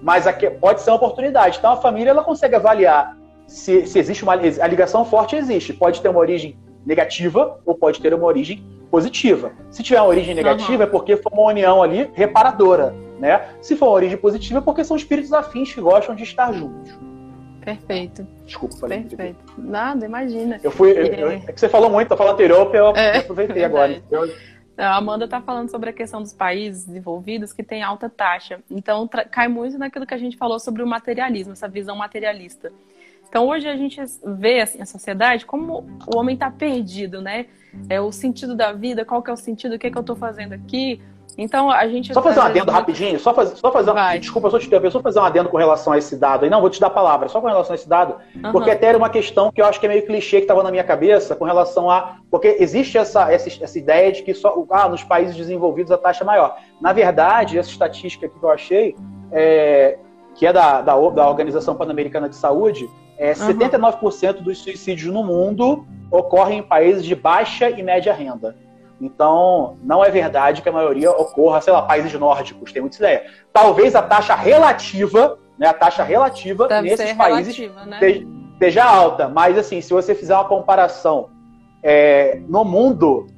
[0.00, 1.58] Mas aqui pode ser uma oportunidade.
[1.58, 6.00] Então a família ela consegue avaliar se, se existe uma a ligação forte existe, pode
[6.00, 9.50] ter uma origem negativa ou pode ter uma origem positiva.
[9.68, 10.88] Se tiver uma origem negativa uhum.
[10.88, 13.48] é porque foi uma união ali reparadora, né?
[13.60, 16.96] Se for uma origem positiva é porque são espíritos afins que gostam de estar juntos.
[17.68, 18.26] Perfeito.
[18.46, 19.02] Desculpa, falei.
[19.02, 19.38] Perfeito.
[19.58, 20.58] Nada, imagina.
[20.62, 20.92] Eu fui.
[20.92, 24.02] Eu, eu, é que você falou muito, eu falando anterior, eu é, aproveitei agora.
[24.10, 24.34] Eu...
[24.78, 28.60] A Amanda está falando sobre a questão dos países desenvolvidos que têm alta taxa.
[28.70, 32.72] Então, cai muito naquilo que a gente falou sobre o materialismo, essa visão materialista.
[33.28, 37.46] Então hoje a gente vê assim, a sociedade como o homem está perdido, né?
[37.90, 40.00] É o sentido da vida, qual que é o sentido, o que, é que eu
[40.00, 41.02] estou fazendo aqui.
[41.38, 42.12] Então a gente.
[42.12, 45.00] Só fazer um adendo rapidinho, só fazer, só fazer um, desculpa, só te interromper, só
[45.00, 46.50] fazer um adendo com relação a esse dado aí.
[46.50, 48.50] Não, vou te dar a palavra, só com relação a esse dado, uhum.
[48.50, 50.72] porque até era uma questão que eu acho que é meio clichê que estava na
[50.72, 52.16] minha cabeça com relação a.
[52.28, 56.24] Porque existe essa, essa, essa ideia de que só ah, nos países desenvolvidos a taxa
[56.24, 56.56] é maior.
[56.80, 58.96] Na verdade, essa estatística que eu achei,
[59.30, 59.96] é,
[60.34, 63.58] que é da, da, da Organização Pan-Americana de Saúde, é, uhum.
[63.58, 68.56] 79% dos suicídios no mundo ocorrem em países de baixa e média renda.
[69.00, 73.26] Então, não é verdade que a maioria ocorra, sei lá, países nórdicos, tem muita ideia.
[73.52, 77.98] Talvez a taxa relativa, né, a taxa relativa Deve nesses países relativa, né?
[78.52, 81.30] esteja alta, mas assim, se você fizer uma comparação
[81.80, 83.28] é, no mundo,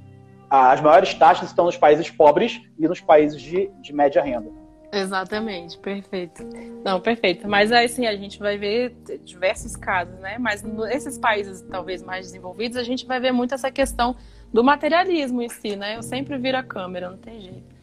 [0.48, 4.50] as maiores taxas estão nos países pobres e nos países de, de média renda.
[4.92, 6.42] Exatamente, perfeito.
[6.84, 7.48] Não, perfeito.
[7.48, 10.36] Mas aí sim, a gente vai ver diversos casos, né?
[10.38, 14.16] Mas nesses países talvez mais desenvolvidos, a gente vai ver muito essa questão
[14.52, 15.96] do materialismo em si, né?
[15.96, 17.80] Eu sempre viro a câmera, não tem jeito.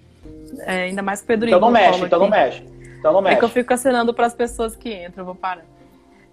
[0.60, 2.64] É, ainda mais que Pedro Então não mexe, então não mexe.
[3.00, 3.36] Então não mexe.
[3.36, 5.66] É que eu fico acenando para as pessoas que entram, eu vou parar.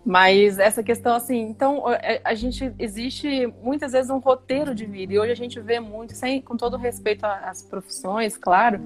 [0.05, 5.15] Mas essa questão, assim, então é, a gente existe muitas vezes um roteiro de vida,
[5.15, 8.81] e hoje a gente vê muito, sem, com todo respeito às profissões, claro,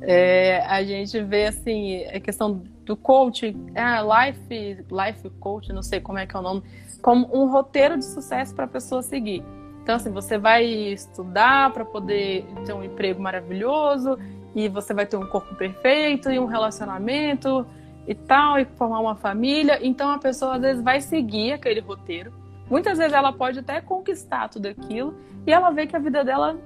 [0.00, 6.00] é, a gente vê assim, a questão do coach, é, life, life coach, não sei
[6.00, 6.62] como é que é o nome,
[7.02, 9.42] como um roteiro de sucesso para a pessoa seguir.
[9.86, 14.18] Então, assim, você vai estudar para poder ter um emprego maravilhoso
[14.52, 17.64] e você vai ter um corpo perfeito e um relacionamento
[18.04, 19.78] e tal, e formar uma família.
[19.80, 22.32] Então, a pessoa às vezes vai seguir aquele roteiro.
[22.68, 25.14] Muitas vezes ela pode até conquistar tudo aquilo
[25.46, 26.58] e ela vê que a vida dela,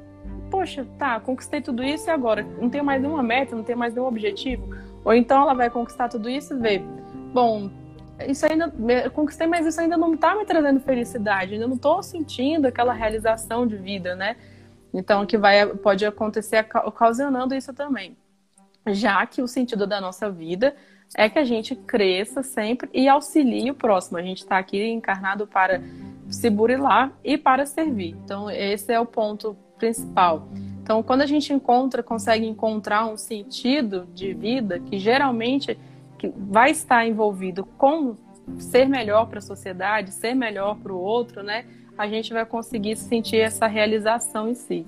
[0.50, 3.92] poxa, tá, conquistei tudo isso e agora não tenho mais nenhuma meta, não tenho mais
[3.92, 4.66] nenhum objetivo.
[5.04, 6.82] Ou então ela vai conquistar tudo isso e vê,
[7.34, 7.68] bom,
[8.26, 8.72] isso ainda
[9.10, 13.66] conquistei, mas isso ainda não está me trazendo felicidade, ainda não estou sentindo aquela realização
[13.66, 14.36] de vida, né?
[14.92, 18.16] Então, que vai pode acontecer ocasionando isso também.
[18.88, 20.74] Já que o sentido da nossa vida
[21.16, 24.18] é que a gente cresça sempre e auxilie o próximo.
[24.18, 25.80] A gente está aqui encarnado para
[26.28, 28.16] se burilar e para servir.
[28.24, 30.48] Então, esse é o ponto principal.
[30.82, 35.78] Então, quando a gente encontra, consegue encontrar um sentido de vida que geralmente
[36.20, 38.14] que vai estar envolvido com
[38.58, 41.64] ser melhor para a sociedade, ser melhor para o outro, né?
[41.96, 44.86] A gente vai conseguir sentir essa realização em si.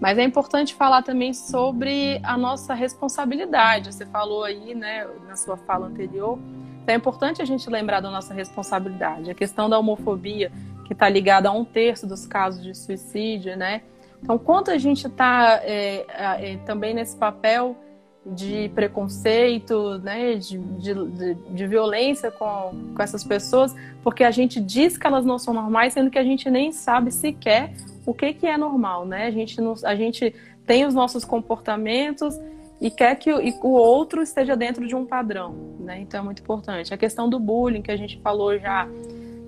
[0.00, 3.92] Mas é importante falar também sobre a nossa responsabilidade.
[3.92, 6.38] Você falou aí, né, na sua fala anterior,
[6.86, 9.30] é importante a gente lembrar da nossa responsabilidade.
[9.30, 10.50] A questão da homofobia,
[10.86, 13.82] que está ligada a um terço dos casos de suicídio, né?
[14.22, 17.76] Então, quanto a gente está é, é, também nesse papel
[18.24, 24.96] de preconceito, né, de, de, de, violência com, com essas pessoas, porque a gente diz
[24.96, 27.72] que elas não são normais, sendo que a gente nem sabe sequer
[28.06, 29.26] o que, que é normal, né?
[29.26, 30.34] A gente, não, a gente
[30.66, 32.38] tem os nossos comportamentos
[32.80, 36.00] e quer que o, e o outro esteja dentro de um padrão, né?
[36.00, 36.94] Então é muito importante.
[36.94, 38.88] A questão do bullying, que a gente falou já,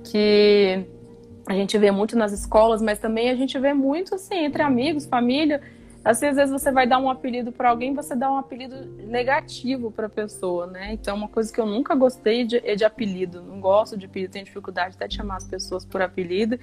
[0.04, 0.84] que
[1.46, 5.04] a gente vê muito nas escolas, mas também a gente vê muito, assim, entre amigos,
[5.04, 5.60] família,
[6.04, 9.90] Assim, às vezes você vai dar um apelido para alguém, você dá um apelido negativo
[9.90, 10.92] para a pessoa, né?
[10.92, 13.40] Então, uma coisa que eu nunca gostei de, é de apelido.
[13.40, 16.58] Não gosto de apelido, tenho dificuldade até de chamar as pessoas por apelido.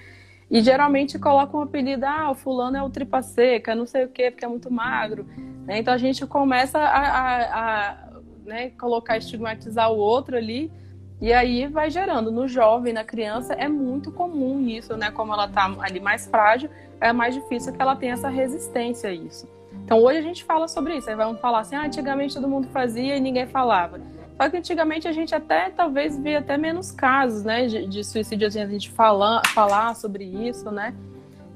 [0.49, 4.09] E geralmente colocam um apelido, ah, o fulano é o tripa seca, não sei o
[4.09, 5.25] quê, porque é muito magro.
[5.65, 5.79] Né?
[5.79, 8.09] Então a gente começa a, a, a
[8.45, 10.71] né, colocar, estigmatizar o outro ali.
[11.19, 12.31] E aí vai gerando.
[12.31, 15.09] No jovem, na criança, é muito comum isso, né?
[15.09, 16.69] Como ela está ali mais frágil,
[17.01, 19.47] é mais difícil que ela tenha essa resistência a isso.
[19.83, 21.09] Então hoje a gente fala sobre isso.
[21.09, 23.99] Aí vamos falar assim, ah, antigamente todo mundo fazia e ninguém falava.
[24.37, 28.47] Só que antigamente a gente até talvez via até menos casos, né, de, de suicídio,
[28.47, 30.95] a gente falar, falar sobre isso, né?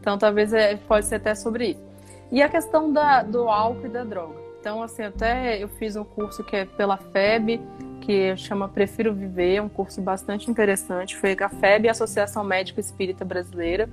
[0.01, 1.85] Então talvez é, pode ser até sobre isso.
[2.31, 4.45] E a questão da, do álcool e da droga.
[4.59, 7.61] Então, assim, até eu fiz um curso que é pela FEB,
[8.01, 11.15] que chama Prefiro Viver, um curso bastante interessante.
[11.15, 13.87] Foi a FEB, a Associação Médico Espírita Brasileira.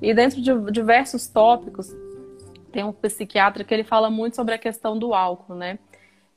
[0.00, 1.94] E dentro de diversos tópicos,
[2.72, 5.78] tem um psiquiatra que ele fala muito sobre a questão do álcool, né?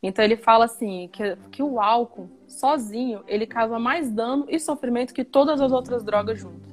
[0.02, 5.14] Então ele fala assim que, que o álcool sozinho ele causa mais dano e sofrimento
[5.14, 6.72] que todas as outras drogas juntas.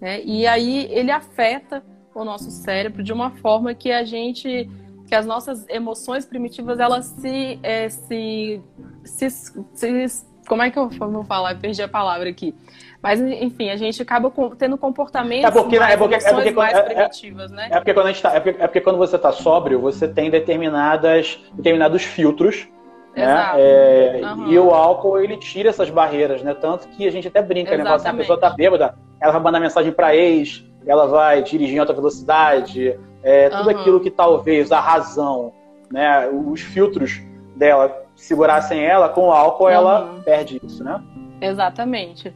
[0.00, 0.22] Né?
[0.22, 1.82] E aí ele afeta
[2.14, 4.68] o nosso cérebro de uma forma que a gente
[5.08, 8.62] que as nossas emoções primitivas elas se, é, se,
[9.04, 11.58] se, se como é que eu vou falar?
[11.58, 12.54] Perdi a palavra aqui.
[13.02, 16.74] Mas, enfim, a gente acaba tendo comportamentos é porque, mais, é porque, é porque, mais
[16.74, 17.68] é, é, primitivas, né?
[17.70, 20.06] É porque, quando a gente tá, é, porque, é porque quando você está sóbrio, você
[20.06, 22.68] tem determinadas, determinados filtros
[23.14, 23.52] Né?
[23.56, 24.52] É, uhum.
[24.52, 26.54] E o álcool, ele tira essas barreiras, né?
[26.54, 27.88] Tanto que a gente até brinca, Exatamente.
[27.88, 27.94] né?
[27.96, 31.78] Assim, a pessoa tá bêbada, ela vai mandar mensagem para ex, ela vai dirigir em
[31.78, 33.80] alta velocidade, é, tudo uhum.
[33.80, 35.52] aquilo que talvez a razão,
[35.90, 36.28] né?
[36.28, 37.20] Os filtros
[37.56, 39.70] dela segurassem ela, com o álcool uhum.
[39.70, 41.02] ela perde isso, né?
[41.40, 42.32] Exatamente.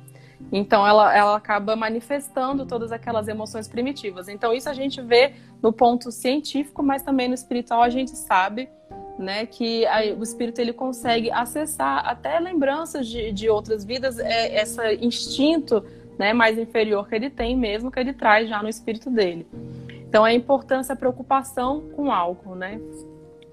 [0.53, 4.29] Então ela, ela acaba manifestando todas aquelas emoções primitivas.
[4.29, 8.69] Então isso a gente vê no ponto científico, mas também no espiritual a gente sabe
[9.19, 14.63] né, que a, o espírito ele consegue acessar até lembranças de, de outras vidas, é,
[14.63, 15.83] esse instinto
[16.19, 19.47] né, mais inferior que ele tem mesmo, que ele traz já no espírito dele.
[20.09, 22.81] Então a importância, a preocupação com o álcool, né,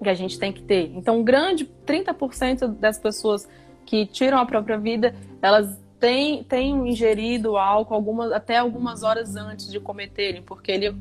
[0.02, 0.92] que a gente tem que ter.
[0.94, 3.48] Então, grande 30% das pessoas
[3.84, 9.72] que tiram a própria vida, elas têm, têm ingerido álcool algumas, até algumas horas antes
[9.72, 10.94] de cometerem, porque ele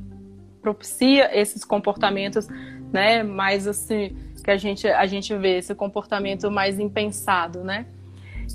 [0.61, 2.47] propicia esses comportamentos,
[2.93, 7.85] né, mais assim, que a gente, a gente vê, esse comportamento mais impensado, né?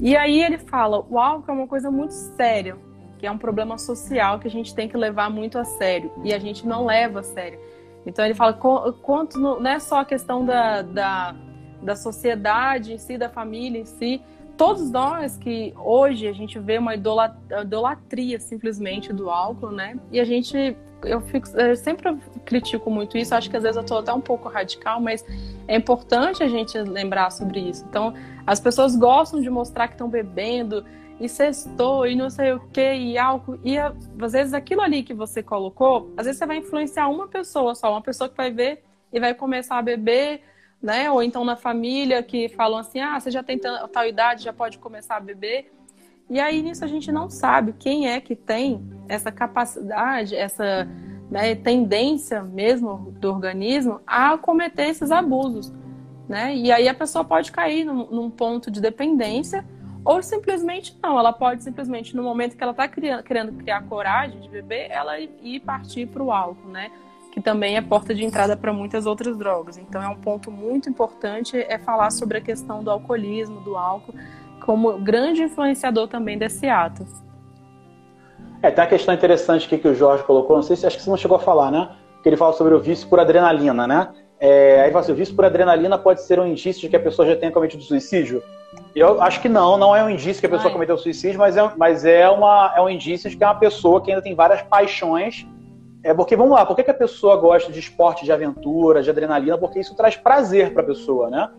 [0.00, 2.76] E aí ele fala, o álcool é uma coisa muito séria,
[3.18, 6.32] que é um problema social que a gente tem que levar muito a sério, e
[6.32, 7.58] a gente não leva a sério.
[8.06, 11.36] Então ele fala, quanto não é só a questão da, da,
[11.82, 14.22] da sociedade em si, da família em si,
[14.58, 19.96] todos nós que hoje a gente vê uma idolatria simplesmente do álcool, né?
[20.10, 23.82] E a gente, eu, fico, eu sempre critico muito isso, acho que às vezes eu
[23.82, 25.24] estou até um pouco radical, mas
[25.68, 27.86] é importante a gente lembrar sobre isso.
[27.88, 28.12] Então,
[28.44, 30.84] as pessoas gostam de mostrar que estão bebendo
[31.20, 33.60] e sextou e não sei o que, e álcool.
[33.64, 37.76] E às vezes aquilo ali que você colocou, às vezes você vai influenciar uma pessoa
[37.76, 40.42] só, uma pessoa que vai ver e vai começar a beber
[40.82, 41.10] né?
[41.10, 44.78] Ou então na família que falam assim, ah, você já tem tal idade, já pode
[44.78, 45.72] começar a beber.
[46.30, 50.86] E aí nisso a gente não sabe quem é que tem essa capacidade, essa
[51.30, 55.72] né, tendência mesmo do organismo a cometer esses abusos,
[56.28, 56.54] né?
[56.54, 59.64] E aí a pessoa pode cair num, num ponto de dependência
[60.04, 64.48] ou simplesmente não, ela pode simplesmente no momento que ela está querendo criar coragem de
[64.48, 66.90] beber, ela ir partir para o álcool, né?
[67.38, 69.78] Que também é porta de entrada para muitas outras drogas.
[69.78, 74.12] Então é um ponto muito importante é falar sobre a questão do alcoolismo, do álcool,
[74.60, 77.06] como grande influenciador também desse ato.
[78.60, 81.02] É, tem uma questão interessante aqui que o Jorge colocou, não sei se acho que
[81.04, 81.90] você não chegou a falar, né?
[82.24, 84.08] Que ele fala sobre o vício por adrenalina, né?
[84.40, 87.00] É, aí fala assim, o vício por adrenalina pode ser um indício de que a
[87.00, 88.42] pessoa já tenha cometido suicídio?
[88.96, 90.72] Eu acho que não, não é um indício que a pessoa Ai.
[90.72, 94.00] cometeu suicídio, mas, é, mas é, uma, é um indício de que é uma pessoa
[94.00, 95.46] que ainda tem várias paixões
[96.02, 99.10] é porque, vamos lá, por que, que a pessoa gosta de esporte de aventura, de
[99.10, 99.58] adrenalina?
[99.58, 101.50] Porque isso traz prazer para a pessoa, né?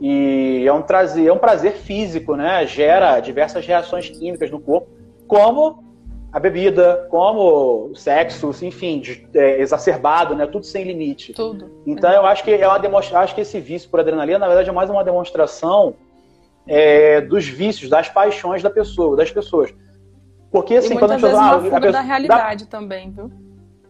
[0.00, 2.66] E é um, trazer, é um prazer físico, né?
[2.66, 4.88] Gera diversas reações químicas no corpo,
[5.28, 5.84] como
[6.32, 10.46] a bebida, como o sexo, enfim, de, é, exacerbado, né?
[10.46, 11.34] Tudo sem limite.
[11.34, 11.70] Tudo.
[11.86, 13.20] Então eu acho que é uma demonstra...
[13.20, 15.94] acho que esse vício por adrenalina, na verdade, é mais uma demonstração
[16.66, 19.72] é, dos vícios, das paixões da pessoa, das pessoas.
[20.50, 22.70] Porque assim, e quando a gente fala, ah, a pessoa, da realidade da...
[22.70, 23.30] também, viu?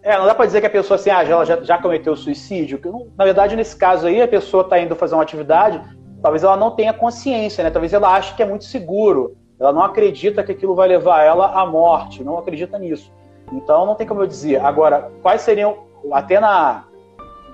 [0.02, 2.80] É, não dá para dizer que a pessoa assim, ah, já, já, já cometeu suicídio.
[3.16, 5.80] Na verdade, nesse caso aí, a pessoa está indo fazer uma atividade,
[6.20, 7.70] talvez ela não tenha consciência, né?
[7.70, 9.36] Talvez ela ache que é muito seguro.
[9.60, 13.12] Ela não acredita que aquilo vai levar ela à morte, não acredita nisso.
[13.52, 14.60] Então, não tem como eu dizer.
[14.60, 16.84] Agora, quais seriam, até na.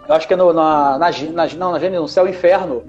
[0.09, 2.85] Eu acho que é no, na, na, na, não, na no Céu e Inferno.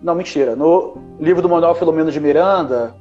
[0.00, 0.54] Não, mentira.
[0.54, 2.94] No livro do Manuel Filomeno de Miranda,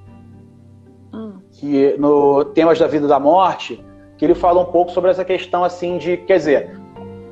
[1.13, 1.33] hum.
[1.51, 3.83] que no Temas da Vida e da Morte,
[4.17, 6.79] que ele fala um pouco sobre essa questão assim de, quer dizer,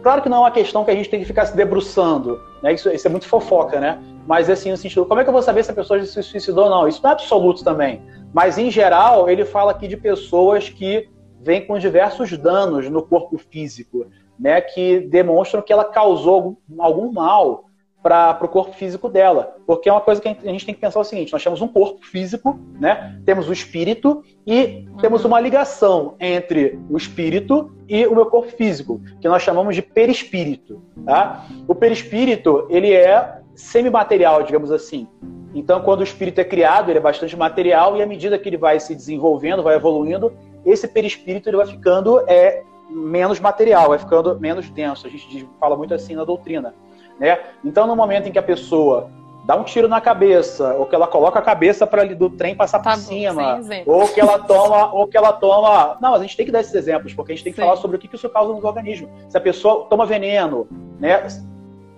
[0.02, 2.74] claro que não é uma questão que a gente tem que ficar se debruçando, né?
[2.74, 4.02] Isso, isso é muito fofoca, né?
[4.28, 6.66] Mas assim, no sentido, como é que eu vou saber se a pessoa se suicidou
[6.66, 6.88] ou não?
[6.88, 8.02] Isso não é absoluto também.
[8.34, 11.10] Mas em geral, ele fala aqui de pessoas que
[11.42, 14.08] vêm com diversos danos no corpo físico,
[14.40, 14.62] né?
[14.62, 17.66] Que demonstram que ela causou algum, algum mal
[18.04, 19.56] para o corpo físico dela.
[19.66, 21.68] Porque é uma coisa que a gente tem que pensar o seguinte: nós temos um
[21.68, 23.18] corpo físico, né?
[23.26, 29.00] temos o espírito e temos uma ligação entre o espírito e o meu corpo físico,
[29.22, 30.84] que nós chamamos de perispírito.
[31.06, 31.48] Tá?
[31.66, 35.08] O perispírito ele é semimaterial, digamos assim.
[35.56, 38.58] Então, quando o espírito é criado, ele é bastante material e à medida que ele
[38.58, 40.34] vai se desenvolvendo, vai evoluindo,
[40.66, 45.06] esse perispírito ele vai ficando é, menos material, vai ficando menos denso.
[45.06, 46.74] A gente fala muito assim na doutrina.
[47.20, 47.40] Né?
[47.64, 49.10] Então, no momento em que a pessoa
[49.46, 52.80] dá um tiro na cabeça, ou que ela coloca a cabeça para do trem passar
[52.80, 55.98] tá por cima, ou que ela toma, ou que ela toma.
[56.02, 57.66] Não, a gente tem que dar esses exemplos, porque a gente tem que Sim.
[57.66, 59.10] falar sobre o que isso causa nos organismos.
[59.30, 60.68] Se a pessoa toma veneno,
[61.00, 61.28] né?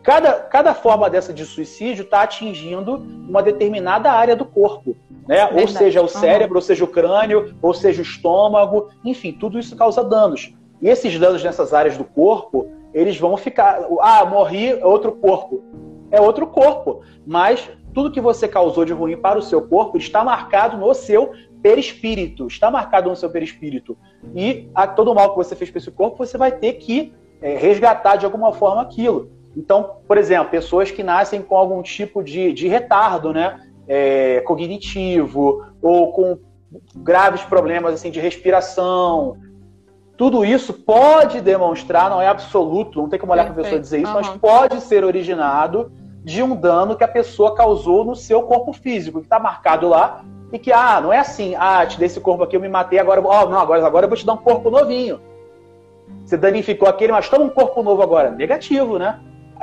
[0.02, 2.96] Cada, cada forma dessa de suicídio está atingindo
[3.28, 4.96] uma determinada área do corpo,
[5.28, 5.48] né?
[5.52, 6.58] Ou seja, o cérebro, uhum.
[6.58, 10.54] ou seja, o crânio, ou seja, o estômago, enfim, tudo isso causa danos.
[10.82, 13.86] E esses danos nessas áreas do corpo, eles vão ficar.
[14.00, 15.62] Ah, morri, outro corpo.
[16.10, 17.02] é outro corpo.
[17.28, 21.34] Mas tudo que você causou de ruim para o seu corpo está marcado no seu
[21.62, 23.98] perispírito, está marcado no seu perispírito.
[24.34, 27.58] E a, todo mal que você fez para esse corpo, você vai ter que é,
[27.58, 29.30] resgatar de alguma forma aquilo.
[29.58, 35.66] Então, por exemplo, pessoas que nascem com algum tipo de, de retardo né, é, cognitivo
[35.82, 36.38] ou com
[36.96, 39.38] graves problemas assim de respiração,
[40.18, 44.01] tudo isso pode demonstrar, não é absoluto, não tem como olhar para a pessoa dizer
[44.01, 44.16] isso, uhum.
[44.16, 45.91] mas pode ser originado
[46.24, 50.24] de um dano que a pessoa causou no seu corpo físico, que está marcado lá,
[50.51, 52.97] e que, ah, não é assim, ah, te dei esse corpo aqui, eu me matei,
[52.97, 55.20] agora, oh, não, agora, agora eu vou te dar um corpo novinho.
[56.24, 58.32] Você danificou aquele, mas toma um corpo novo agora.
[58.32, 59.20] Negativo, né?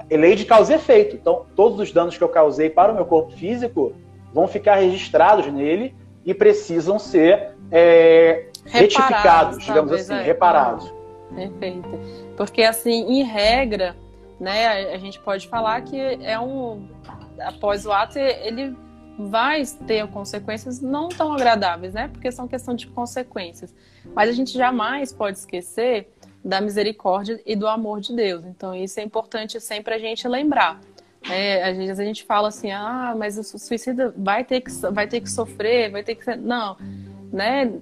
[0.09, 1.17] É lei de causa e efeito.
[1.17, 3.93] Então, todos os danos que eu causei para o meu corpo físico
[4.33, 5.95] vão ficar registrados nele
[6.25, 10.23] e precisam ser é, retificados, digamos assim, é.
[10.23, 10.93] reparados.
[11.35, 11.89] Perfeito.
[12.37, 13.97] Porque, assim, em regra,
[14.39, 16.89] né, a gente pode falar que é um.
[17.41, 18.77] Após o ato, ele
[19.19, 22.09] vai ter consequências não tão agradáveis, né?
[22.09, 23.75] Porque são questão de consequências.
[24.15, 26.13] Mas a gente jamais pode esquecer
[26.45, 28.45] da misericórdia e do amor de Deus.
[28.45, 30.81] Então, isso é importante sempre a gente lembrar.
[31.31, 35.07] É, às vezes a gente fala assim, ah, mas o suicida vai ter que, vai
[35.07, 36.35] ter que sofrer, vai ter que.
[36.37, 36.77] Não,
[37.33, 37.73] né?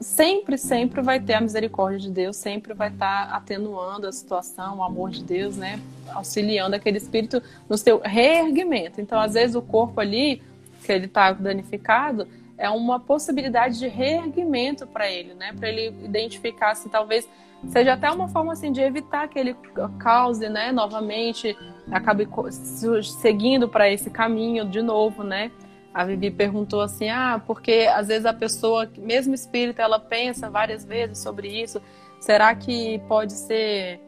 [0.00, 4.82] Sempre, sempre vai ter a misericórdia de Deus, sempre vai estar atenuando a situação, o
[4.82, 5.80] amor de Deus, né?
[6.12, 9.00] Auxiliando aquele espírito no seu reerguimento.
[9.00, 10.42] Então, às vezes, o corpo ali,
[10.84, 15.52] que ele está danificado, é uma possibilidade de reerguimento para ele, né?
[15.52, 17.28] Para ele identificar se talvez
[17.68, 19.56] seja até uma forma assim de evitar que ele
[19.98, 21.56] cause, né, novamente,
[21.90, 22.28] acabe
[23.02, 25.50] seguindo para esse caminho de novo, né?
[25.94, 30.84] A Vivi perguntou assim: "Ah, porque às vezes a pessoa, mesmo espírita, ela pensa várias
[30.84, 31.80] vezes sobre isso.
[32.20, 34.00] Será que pode ser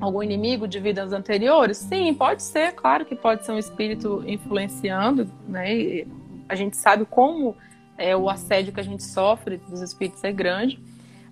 [0.00, 1.78] algum inimigo de vidas anteriores?
[1.78, 5.74] Sim, pode ser, claro que pode ser um espírito influenciando, né?
[5.74, 6.08] E
[6.48, 7.56] a gente sabe como
[7.96, 10.82] é, o assédio que a gente sofre dos espíritos é grande.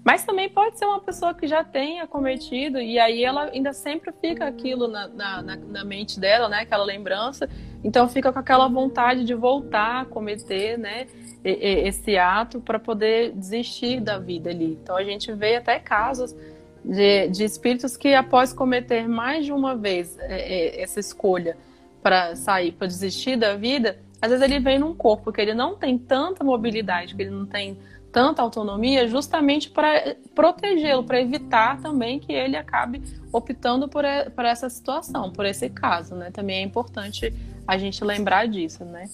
[0.08, 4.10] Mas também pode ser uma pessoa que já tenha cometido e aí ela ainda sempre
[4.10, 6.60] fica aquilo na, na, na, mente dela, né?
[6.60, 7.46] Aquela lembrança.
[7.84, 11.06] Então fica com aquela vontade de voltar a cometer, né?
[11.44, 14.78] Esse ato para poder desistir da vida ali.
[14.82, 16.34] Então a gente vê até casos
[16.82, 21.54] de, de espíritos que após cometer mais de uma vez é, é, essa escolha
[22.02, 25.76] para sair, para desistir da vida, às vezes ele vem num corpo que ele não
[25.76, 27.76] tem tanta mobilidade, que ele não tem
[28.12, 33.02] tanta autonomia justamente para protegê-lo, para evitar também que ele acabe
[33.32, 34.04] optando por,
[34.34, 36.30] por essa situação, por esse caso, né?
[36.30, 37.32] Também é importante
[37.66, 39.08] a gente lembrar disso, né?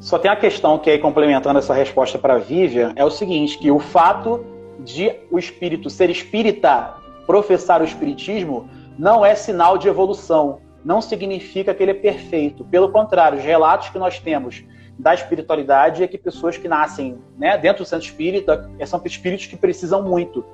[0.00, 3.58] Só tem a questão que aí complementando essa resposta para a Vivian é o seguinte,
[3.58, 4.44] que o fato
[4.80, 6.94] de o espírito ser espírita,
[7.26, 12.64] professar o espiritismo, não é sinal de evolução, não significa que ele é perfeito.
[12.64, 14.64] Pelo contrário, os relatos que nós temos
[15.00, 19.56] da espiritualidade é que pessoas que nascem né, dentro do centro espírita são espíritos que
[19.56, 20.44] precisam muito.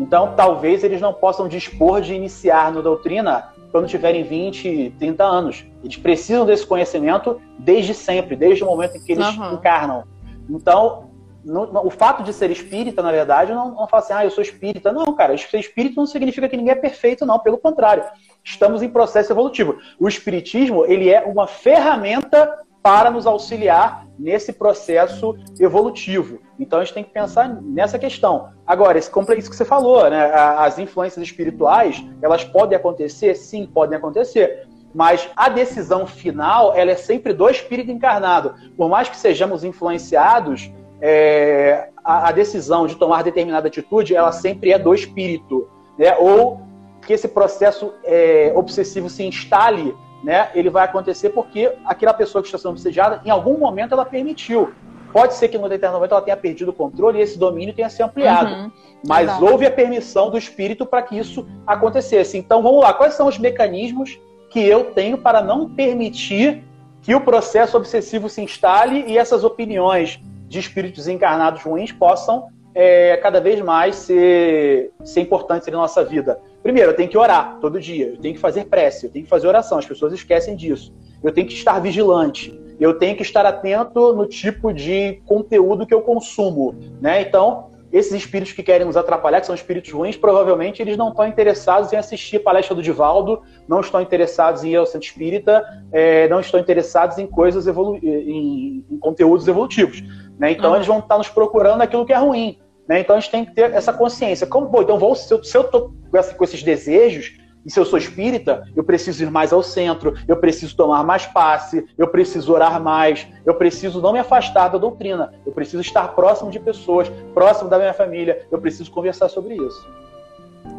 [0.00, 5.66] Então, talvez eles não possam dispor de iniciar na doutrina quando tiverem 20, 30 anos.
[5.84, 9.52] Eles precisam desse conhecimento desde sempre, desde o momento em que eles uhum.
[9.52, 10.04] encarnam.
[10.48, 11.10] Então,
[11.44, 14.30] no, no, o fato de ser espírita, na verdade, não, não fala assim, ah, eu
[14.30, 14.90] sou espírita.
[14.92, 17.38] Não, cara, ser espírita não significa que ninguém é perfeito, não.
[17.38, 18.04] Pelo contrário,
[18.42, 19.76] estamos em processo evolutivo.
[19.98, 26.38] O espiritismo, ele é uma ferramenta para nos auxiliar nesse processo evolutivo.
[26.58, 28.50] Então a gente tem que pensar nessa questão.
[28.66, 30.30] Agora, isso que você falou, né?
[30.32, 33.34] As influências espirituais, elas podem acontecer?
[33.34, 34.66] Sim, podem acontecer.
[34.94, 38.54] Mas a decisão final, ela é sempre do espírito encarnado.
[38.76, 40.70] Por mais que sejamos influenciados,
[41.00, 45.68] é, a, a, decisão de tomar determinada atitude, ela sempre é do espírito.
[45.96, 46.14] Né?
[46.18, 46.60] Ou
[47.06, 52.48] que esse processo é, obsessivo se instale né, ele vai acontecer porque aquela pessoa que
[52.48, 54.72] está sendo obsediada, em algum momento ela permitiu.
[55.12, 57.88] Pode ser que no determinado momento ela tenha perdido o controle e esse domínio tenha
[57.88, 58.52] se ampliado.
[58.52, 58.70] Uhum,
[59.06, 59.44] mas exato.
[59.44, 62.38] houve a permissão do espírito para que isso acontecesse.
[62.38, 66.62] Então vamos lá, quais são os mecanismos que eu tenho para não permitir
[67.02, 73.16] que o processo obsessivo se instale e essas opiniões de espíritos encarnados ruins possam é,
[73.16, 76.40] cada vez mais ser, ser importantes na nossa vida?
[76.62, 79.30] Primeiro, eu tenho que orar todo dia, eu tenho que fazer prece, eu tenho que
[79.30, 80.94] fazer oração, as pessoas esquecem disso.
[81.22, 85.94] Eu tenho que estar vigilante, eu tenho que estar atento no tipo de conteúdo que
[85.94, 87.22] eu consumo, né?
[87.22, 91.26] Então, esses espíritos que querem nos atrapalhar, que são espíritos ruins, provavelmente eles não estão
[91.26, 95.62] interessados em assistir a palestra do Divaldo, não estão interessados em ir ao centro espírita,
[95.90, 100.02] é, não estão interessados em coisas evolu em, em conteúdos evolutivos.
[100.38, 100.52] Né?
[100.52, 100.76] Então, uhum.
[100.76, 102.58] eles vão estar nos procurando aquilo que é ruim.
[102.90, 102.98] Né?
[102.98, 104.48] Então a gente tem que ter essa consciência.
[104.48, 105.94] Como, bom, então vou, se eu estou
[106.36, 110.36] com esses desejos, E se eu sou espírita, eu preciso ir mais ao centro, eu
[110.36, 115.32] preciso tomar mais passe, eu preciso orar mais, eu preciso não me afastar da doutrina,
[115.44, 119.88] eu preciso estar próximo de pessoas, próximo da minha família, eu preciso conversar sobre isso.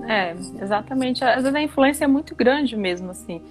[0.07, 1.23] É, exatamente.
[1.23, 3.41] Às vezes a influência é muito grande mesmo, assim.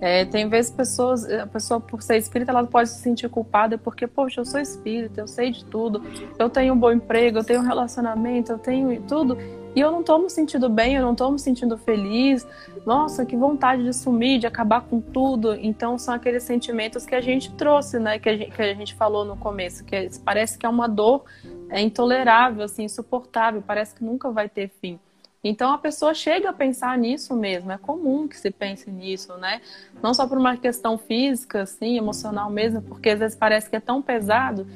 [0.00, 4.06] É, tem vezes pessoas, a pessoa por ser espírita, ela pode se sentir culpada porque,
[4.06, 6.02] poxa, eu sou espírita, eu sei de tudo,
[6.38, 9.36] eu tenho um bom emprego, eu tenho um relacionamento, eu tenho tudo,
[9.74, 12.46] e eu não estou me sentindo bem, eu não estou me sentindo feliz.
[12.84, 15.54] Nossa, que vontade de sumir, de acabar com tudo.
[15.54, 18.18] Então são aqueles sentimentos que a gente trouxe, né?
[18.18, 20.88] Que a gente, que a gente falou no começo, que é, parece que é uma
[20.88, 21.24] dor
[21.68, 24.98] é intolerável, assim, insuportável, parece que nunca vai ter fim.
[25.42, 29.62] Então a pessoa chega a pensar nisso mesmo, é comum que se pense nisso, né?
[30.02, 33.80] Não só por uma questão física, assim, emocional mesmo, porque às vezes parece que é
[33.80, 34.66] tão pesado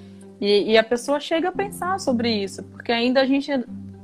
[0.41, 3.51] e, e a pessoa chega a pensar sobre isso, porque ainda a gente,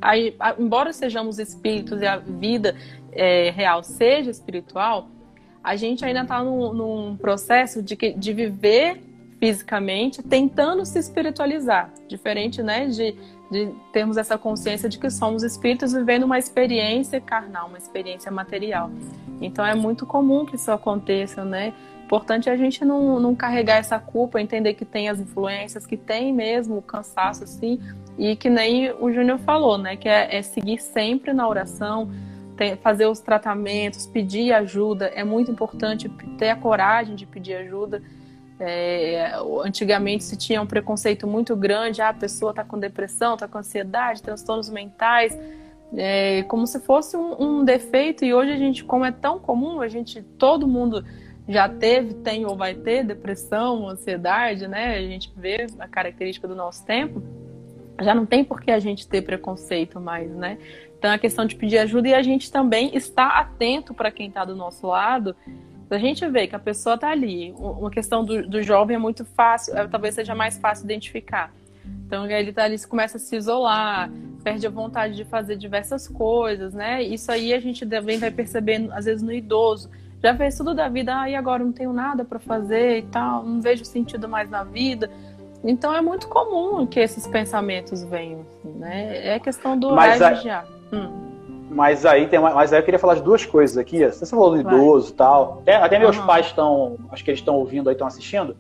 [0.00, 2.76] aí, embora sejamos espíritos e a vida
[3.12, 5.08] é, real seja espiritual,
[5.62, 9.02] a gente ainda está num, num, processo de, de viver
[9.40, 13.16] fisicamente, tentando se espiritualizar, diferente, né, de
[13.50, 18.90] de termos essa consciência de que somos espíritos vivendo uma experiência carnal, uma experiência material.
[19.40, 21.74] Então é muito comum que isso aconteça, né?
[22.04, 25.96] Importante é a gente não, não carregar essa culpa, entender que tem as influências, que
[25.96, 27.80] tem mesmo o cansaço, assim,
[28.18, 29.96] e que nem o Júnior falou, né?
[29.96, 32.10] Que é, é seguir sempre na oração,
[32.56, 35.06] ter, fazer os tratamentos, pedir ajuda.
[35.06, 38.00] É muito importante ter a coragem de pedir ajuda
[38.60, 39.32] é,
[39.64, 43.56] antigamente se tinha um preconceito muito grande, ah, a pessoa está com depressão, está com
[43.56, 45.36] ansiedade, transtornos mentais,
[45.96, 48.22] é, como se fosse um, um, defeito.
[48.24, 51.04] E hoje a gente, como é tão comum, a gente, todo mundo
[51.48, 54.96] já teve, tem ou vai ter depressão, ansiedade, né?
[54.96, 57.22] A gente vê a característica do nosso tempo.
[58.00, 60.58] Já não tem por que a gente ter preconceito mais, né?
[60.98, 64.28] Então é a questão de pedir ajuda e a gente também está atento para quem
[64.28, 65.34] está do nosso lado
[65.94, 69.24] a gente vê que a pessoa está ali, uma questão do, do jovem é muito
[69.24, 71.52] fácil, é, talvez seja mais fácil identificar.
[72.06, 74.10] Então ele tá ali, começa a se isolar,
[74.42, 77.02] perde a vontade de fazer diversas coisas, né?
[77.02, 79.90] Isso aí a gente também vai percebendo, às vezes, no idoso.
[80.22, 83.44] Já fez tudo da vida, ah, e agora não tenho nada para fazer e tal,
[83.44, 85.10] não vejo sentido mais na vida.
[85.64, 89.34] Então é muito comum que esses pensamentos venham, assim, né?
[89.34, 90.64] É questão do Mas a...
[90.92, 91.29] hum.
[91.70, 94.04] Mas aí tem uma, mas aí eu queria falar de duas coisas aqui.
[94.04, 95.58] Você falou do idoso e tal.
[95.62, 96.26] Até, até meus uhum.
[96.26, 98.56] pais estão, acho que eles estão ouvindo aí, estão assistindo.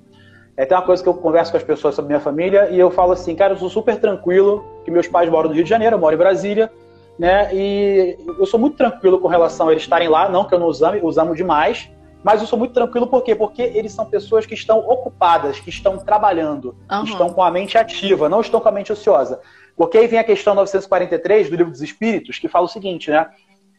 [0.56, 2.90] É, tem uma coisa que eu converso com as pessoas sobre minha família e eu
[2.90, 5.96] falo assim, cara, eu sou super tranquilo, que meus pais moram no Rio de Janeiro,
[5.96, 6.70] eu moro em Brasília,
[7.18, 7.52] né?
[7.52, 10.68] E eu sou muito tranquilo com relação a eles estarem lá, não que eu não
[10.68, 11.90] os ame, os amo demais,
[12.22, 13.34] mas eu sou muito tranquilo por quê?
[13.34, 17.04] Porque eles são pessoas que estão ocupadas, que estão trabalhando, uhum.
[17.04, 19.40] estão com a mente ativa, não estão com a mente ociosa.
[19.80, 23.30] Porque aí vem a questão 943 do Livro dos Espíritos, que fala o seguinte, né?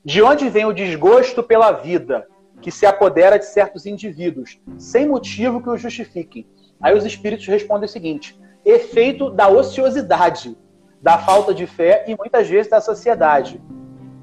[0.03, 2.27] De onde vem o desgosto pela vida
[2.59, 6.47] que se apodera de certos indivíduos, sem motivo que o justifiquem?
[6.81, 8.35] Aí os espíritos respondem o seguinte:
[8.65, 10.57] efeito da ociosidade,
[10.99, 13.61] da falta de fé e muitas vezes da sociedade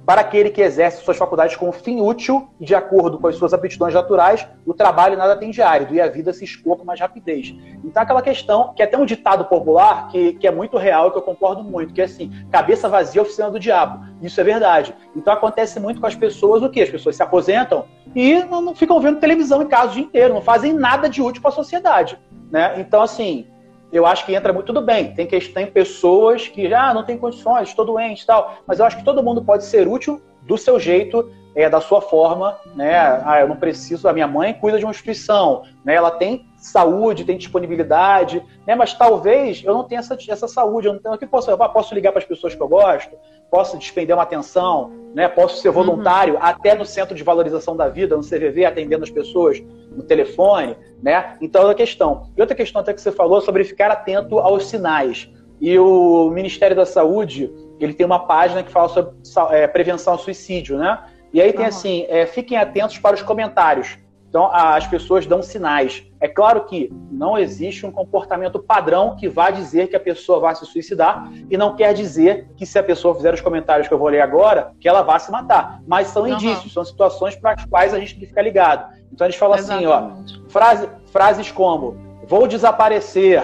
[0.09, 3.53] para aquele que exerce suas faculdades com fim útil e de acordo com as suas
[3.53, 6.99] aptidões naturais, o trabalho nada tem de árido e a vida se expor com mais
[6.99, 7.55] rapidez.
[7.85, 11.11] Então, aquela questão, que é até um ditado popular, que, que é muito real e
[11.11, 14.03] que eu concordo muito, que é assim, cabeça vazia, oficina do diabo.
[14.23, 14.95] Isso é verdade.
[15.15, 16.81] Então, acontece muito com as pessoas o quê?
[16.81, 17.85] As pessoas se aposentam
[18.17, 21.21] e não, não ficam vendo televisão em casa o dia inteiro, não fazem nada de
[21.21, 22.19] útil para a sociedade.
[22.51, 22.81] Né?
[22.81, 23.47] Então, assim,
[23.93, 25.15] eu acho que entra muito tudo bem.
[25.15, 28.85] Tem, que, tem pessoas que já ah, não tem condições, estou doente tal, mas eu
[28.85, 32.97] acho que todo mundo pode ser útil do seu jeito, é, da sua forma, né?
[33.25, 35.95] Ah, eu não preciso, a minha mãe cuida de uma instituição, né?
[35.95, 38.75] Ela tem saúde, tem disponibilidade, né?
[38.75, 41.95] Mas talvez eu não tenha essa, essa saúde, eu não tenho, que posso, eu posso
[41.95, 43.15] ligar para as pessoas que eu gosto,
[43.51, 45.29] posso despender uma atenção, né?
[45.29, 46.41] Posso ser voluntário uhum.
[46.43, 51.37] até no centro de valorização da vida, no CVV, atendendo as pessoas no telefone, né?
[51.41, 52.31] Então, é uma questão.
[52.37, 55.31] E outra questão até que você falou sobre ficar atento aos sinais.
[55.61, 59.13] E o Ministério da Saúde, ele tem uma página que fala sobre
[59.51, 61.03] é, prevenção ao suicídio, né?
[61.33, 61.69] E aí tem uhum.
[61.69, 63.99] assim, é, fiquem atentos para os comentários.
[64.29, 66.05] Então, as pessoas dão sinais.
[66.21, 70.55] É claro que não existe um comportamento padrão que vá dizer que a pessoa vai
[70.55, 73.99] se suicidar, e não quer dizer que se a pessoa fizer os comentários que eu
[73.99, 75.81] vou ler agora, que ela vá se matar.
[75.87, 76.29] Mas são uhum.
[76.29, 78.93] indícios, são situações para as quais a gente tem que ficar ligado.
[79.13, 79.87] Então, eles falam Exatamente.
[79.87, 81.97] assim, ó, frase, frases como,
[82.27, 83.43] vou desaparecer,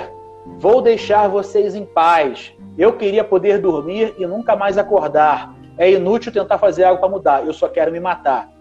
[0.58, 6.32] vou deixar vocês em paz, eu queria poder dormir e nunca mais acordar, é inútil
[6.32, 8.53] tentar fazer algo para mudar, eu só quero me matar.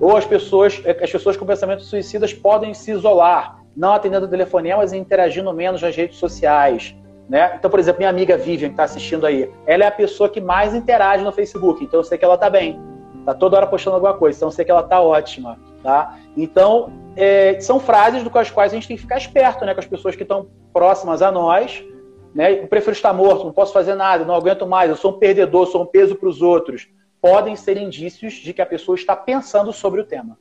[0.00, 4.96] Ou as pessoas, as pessoas com pensamentos suicidas podem se isolar, não atendendo telefonemas e
[4.96, 6.94] interagindo menos nas redes sociais.
[7.28, 7.56] Né?
[7.58, 10.40] Então, por exemplo, minha amiga Vivian, que está assistindo aí, ela é a pessoa que
[10.40, 12.80] mais interage no Facebook, então eu sei que ela está bem.
[13.24, 16.16] tá toda hora postando alguma coisa, então sei que ela tá ótima, tá?
[16.36, 19.80] Então, é, são frases do quais, quais a gente tem que ficar esperto, né, com
[19.80, 21.84] as pessoas que estão próximas a nós,
[22.32, 22.60] né?
[22.60, 25.66] Eu prefiro estar morto, não posso fazer nada, não aguento mais, eu sou um perdedor,
[25.66, 26.86] sou um peso para os outros.
[27.28, 30.38] Podem ser indícios de que a pessoa está pensando sobre o tema.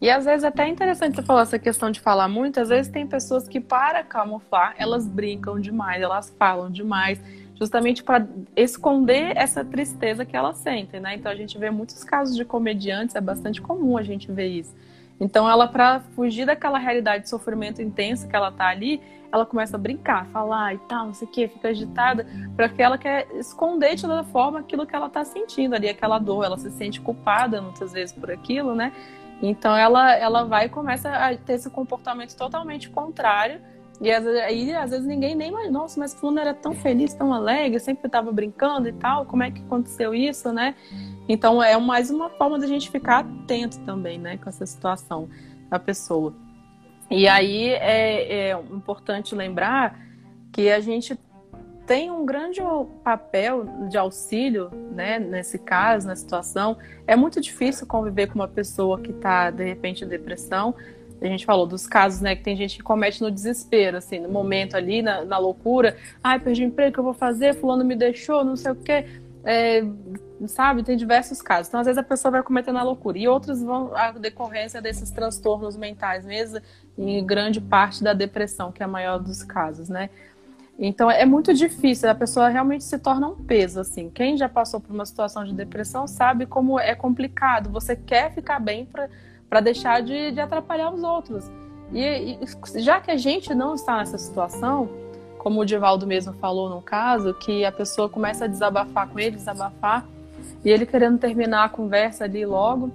[0.00, 2.90] E às vezes até é interessante você falar essa questão de falar muito, às vezes
[2.90, 7.20] tem pessoas que para camuflar, elas brincam demais, elas falam demais,
[7.56, 11.14] justamente para esconder essa tristeza que elas sentem, né?
[11.14, 14.74] Então a gente vê muitos casos de comediantes, é bastante comum a gente ver isso.
[15.20, 19.00] Então ela para fugir daquela realidade de sofrimento intenso que ela tá ali,
[19.30, 22.96] ela começa a brincar, falar e tal, não sei o que, fica agitada, porque ela
[22.96, 26.70] quer esconder de toda forma aquilo que ela tá sentindo ali, aquela dor, ela se
[26.70, 28.92] sente culpada muitas vezes por aquilo, né?
[29.42, 33.60] Então ela, ela vai e começa a ter esse comportamento totalmente contrário.
[34.00, 37.80] E aí, às vezes, ninguém nem imagina, nossa, mas fulano era tão feliz, tão alegre,
[37.80, 40.76] sempre estava brincando e tal, como é que aconteceu isso, né?
[41.28, 45.28] Então é mais uma forma da gente ficar atento também, né, com essa situação
[45.68, 46.34] da pessoa.
[47.10, 49.98] E aí é, é importante lembrar
[50.52, 51.18] que a gente
[51.86, 52.60] tem um grande
[53.02, 56.76] papel de auxílio, né, nesse caso, na situação.
[57.06, 60.74] É muito difícil conviver com uma pessoa que está, de repente, em depressão.
[61.20, 64.28] A gente falou dos casos, né, que tem gente que comete no desespero, assim, no
[64.28, 65.96] momento ali, na, na loucura.
[66.22, 67.54] Ai, perdi o emprego, o que eu vou fazer?
[67.54, 69.06] Fulano me deixou, não sei o quê.
[69.44, 69.82] É,
[70.46, 71.68] sabe, tem diversos casos.
[71.68, 73.18] Então, às vezes, a pessoa vai cometendo a loucura.
[73.18, 76.60] E outros vão, a decorrência desses transtornos mentais mesmo,
[76.96, 80.10] em grande parte da depressão, que é a maior dos casos, né?
[80.78, 84.08] Então é muito difícil, a pessoa realmente se torna um peso, assim.
[84.10, 87.68] Quem já passou por uma situação de depressão sabe como é complicado.
[87.70, 91.50] Você quer ficar bem para deixar de, de, atrapalhar os outros.
[91.92, 94.88] E, e, já que a gente não está nessa situação,
[95.48, 99.36] como o Divaldo mesmo falou no caso, que a pessoa começa a desabafar com ele,
[99.36, 100.06] desabafar,
[100.62, 102.92] e ele querendo terminar a conversa ali logo,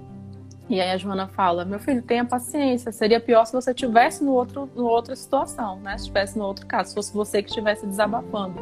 [0.69, 2.91] e aí a Joana fala: Meu filho, tenha paciência.
[2.91, 5.97] Seria pior se você tivesse no outro, no outra situação, né?
[5.97, 8.61] Se estivesse no outro caso, se fosse você que estivesse desabafando.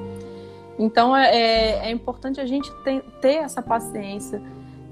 [0.80, 4.42] Então é, é, é importante a gente ter, ter essa paciência,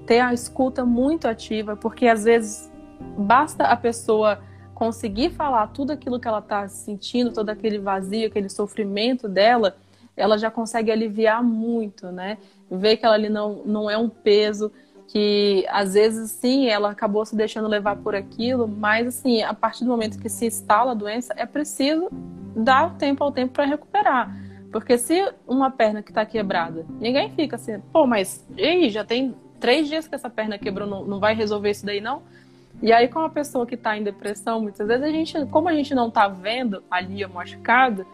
[0.06, 2.70] ter a escuta muito ativa, porque às vezes
[3.18, 4.40] basta a pessoa
[4.80, 9.76] conseguir falar tudo aquilo que ela está sentindo, todo aquele vazio, aquele sofrimento dela,
[10.16, 12.38] ela já consegue aliviar muito, né?
[12.72, 14.72] Ver que ela ali não, não é um peso
[15.10, 19.84] que às vezes sim, ela acabou se deixando levar por aquilo, mas assim, a partir
[19.84, 22.08] do momento que se instala a doença, é preciso
[22.56, 24.34] dar tempo ao tempo para recuperar.
[24.72, 29.04] Porque se uma perna que está quebrada, ninguém fica assim, pô, mas e aí, já
[29.04, 32.22] tem três dias que essa perna quebrou, não, não vai resolver isso daí não?
[32.82, 35.74] E aí, com uma pessoa que está em depressão, muitas vezes a gente, como a
[35.74, 38.06] gente não está vendo ali a machucada,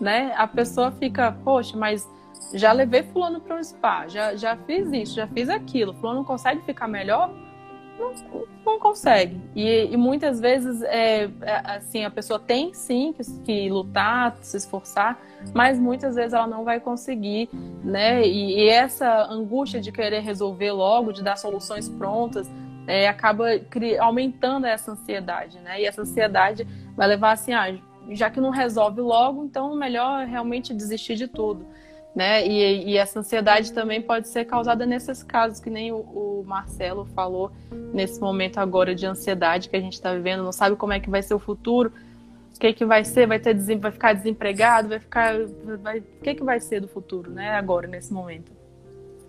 [0.00, 2.08] né, a pessoa fica, poxa, mas
[2.54, 6.24] já levei fulano para um spa, já, já fiz isso, já fiz aquilo, fulano não
[6.24, 7.30] consegue ficar melhor?
[7.98, 9.40] Não, não consegue.
[9.54, 14.56] E, e muitas vezes, é, é, assim, a pessoa tem sim que, que, lutar, se
[14.56, 15.20] esforçar,
[15.54, 17.48] mas muitas vezes ela não vai conseguir,
[17.84, 18.26] né?
[18.26, 22.50] E, e essa angústia de querer resolver logo, de dar soluções prontas,
[22.86, 23.46] é, acaba
[24.00, 25.80] aumentando essa ansiedade, né?
[25.80, 26.66] E essa ansiedade
[26.96, 27.74] vai levar assim, ah,
[28.10, 31.66] já que não resolve logo, então melhor realmente desistir de tudo
[32.14, 32.46] né?
[32.46, 37.06] E, e, essa ansiedade também pode ser causada nesses casos, que nem o, o, Marcelo
[37.14, 37.50] falou
[37.92, 41.08] nesse momento agora de ansiedade que a gente está vivendo, não sabe como é que
[41.08, 41.90] vai ser o futuro,
[42.54, 45.34] o que, que vai ser, vai, ter, vai ficar desempregado, vai ficar.
[45.82, 47.54] Vai, o que, que vai ser do futuro, né?
[47.54, 48.52] Agora, nesse momento.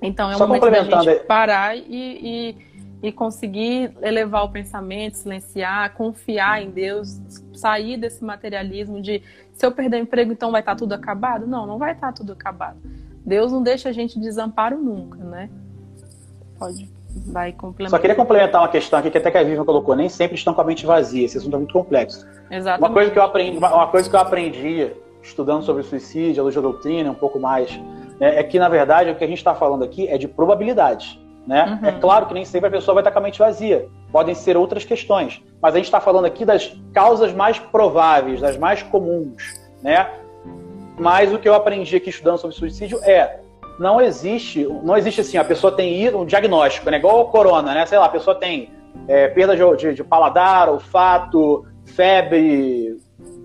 [0.01, 2.57] Então é um momento da gente parar e, e
[3.03, 7.19] e conseguir elevar o pensamento, silenciar, confiar em Deus,
[7.53, 11.45] sair desse materialismo de se eu perder o emprego, então vai estar tá tudo acabado?
[11.45, 12.77] Não, não vai estar tá tudo acabado.
[13.25, 15.49] Deus não deixa a gente desamparo nunca, né?
[16.57, 16.89] Pode,
[17.27, 17.97] vai complementar.
[17.97, 20.53] Só queria complementar uma questão aqui que até que a Vivian colocou, nem sempre estão
[20.53, 22.25] com a mente vazia, esse assunto é muito complexo.
[22.49, 22.87] Exatamente.
[22.87, 24.91] Uma coisa que eu aprendi, uma coisa que eu aprendi
[25.21, 27.69] estudando sobre suicídio, a luz da doutrina, um pouco mais,
[28.17, 31.21] né, é que na verdade o que a gente está falando aqui é de probabilidades.
[31.45, 31.79] Né?
[31.81, 31.89] Uhum.
[31.89, 33.87] É claro que nem sempre a pessoa vai estar com a mente vazia.
[34.11, 35.41] Podem ser outras questões.
[35.61, 39.43] Mas a gente está falando aqui das causas mais prováveis, das mais comuns.
[39.81, 40.09] Né?
[40.97, 43.39] Mas o que eu aprendi aqui estudando sobre suicídio é
[43.79, 46.97] não existe, não existe assim, a pessoa tem um diagnóstico, né?
[46.97, 47.85] igual o corona, né?
[47.87, 48.71] Sei lá, a pessoa tem
[49.07, 52.97] é, perda de, de, de paladar, olfato, febre,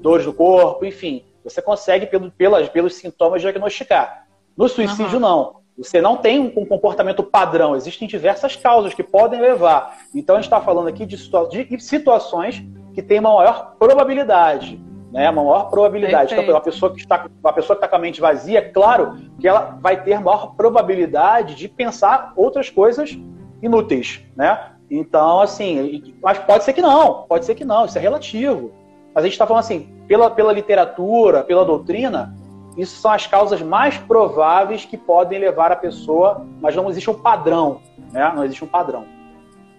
[0.02, 1.24] dores do corpo, enfim.
[1.42, 4.26] Você consegue, pelo, pelas, pelos sintomas, diagnosticar.
[4.56, 5.20] No suicídio, uhum.
[5.20, 5.56] não.
[5.78, 9.98] Você não tem um comportamento padrão, existem diversas causas que podem levar.
[10.12, 12.62] Então a gente está falando aqui de, situa de, situações
[12.92, 14.80] que têm uma maior probabilidade.
[15.12, 16.34] Né, uma maior probabilidade.
[16.34, 19.48] Então, uma pessoa que está, uma pessoa que está com a mente vazia, claro que
[19.48, 23.16] ela vai ter maior probabilidade de pensar outras coisas
[23.62, 24.72] inúteis, né?
[24.90, 28.70] Então, assim, mas pode ser que não, pode ser que não, isso é relativo.
[29.14, 32.34] Mas a gente está falando assim, pela, pela literatura, pela doutrina,
[32.78, 37.14] isso são as causas mais prováveis que podem levar a pessoa, mas não existe um
[37.14, 37.80] padrão,
[38.12, 38.32] né?
[38.34, 39.04] Não existe um padrão.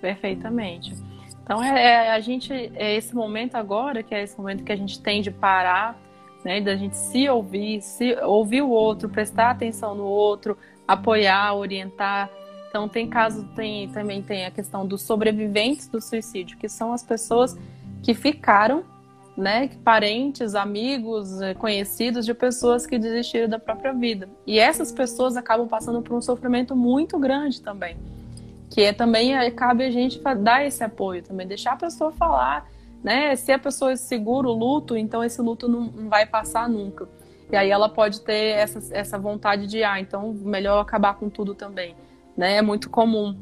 [0.01, 0.93] Perfeitamente.
[1.41, 4.75] Então é, é, a gente é esse momento agora que é esse momento que a
[4.75, 5.97] gente tem de parar,
[6.43, 12.29] né, da gente se ouvir, se ouvir o outro, prestar atenção no outro, apoiar, orientar.
[12.69, 17.01] Então tem caso tem também tem a questão dos sobreviventes do suicídio, que são as
[17.01, 17.57] pessoas
[18.03, 18.83] que ficaram,
[19.39, 24.29] né, parentes, amigos, eh, conhecidos de pessoas que desistiram da própria vida.
[24.45, 27.97] E essas pessoas acabam passando por um sofrimento muito grande também
[28.69, 32.69] que é, também é, cabe a gente dar esse apoio também, deixar a pessoa falar,
[33.03, 33.35] né?
[33.35, 37.07] Se a pessoa segura o luto, então esse luto não, não vai passar nunca.
[37.51, 41.55] E aí ela pode ter essa, essa vontade de, ah, então melhor acabar com tudo
[41.55, 41.95] também,
[42.37, 42.57] né?
[42.57, 43.35] É muito comum,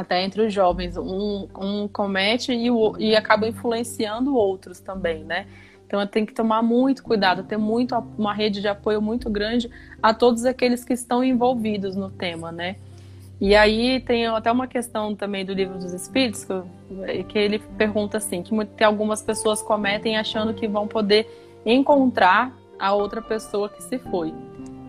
[0.00, 5.46] até entre os jovens, um, um comete e, o, e acaba influenciando outros também, né?
[5.86, 9.70] Então tem que tomar muito cuidado, ter muito uma rede de apoio muito grande
[10.02, 12.76] a todos aqueles que estão envolvidos no tema, né?
[13.40, 18.18] E aí tem até uma questão também do livro dos Espíritos que, que ele pergunta
[18.18, 21.26] assim que, que algumas pessoas cometem achando que vão poder
[21.64, 24.32] encontrar a outra pessoa que se foi.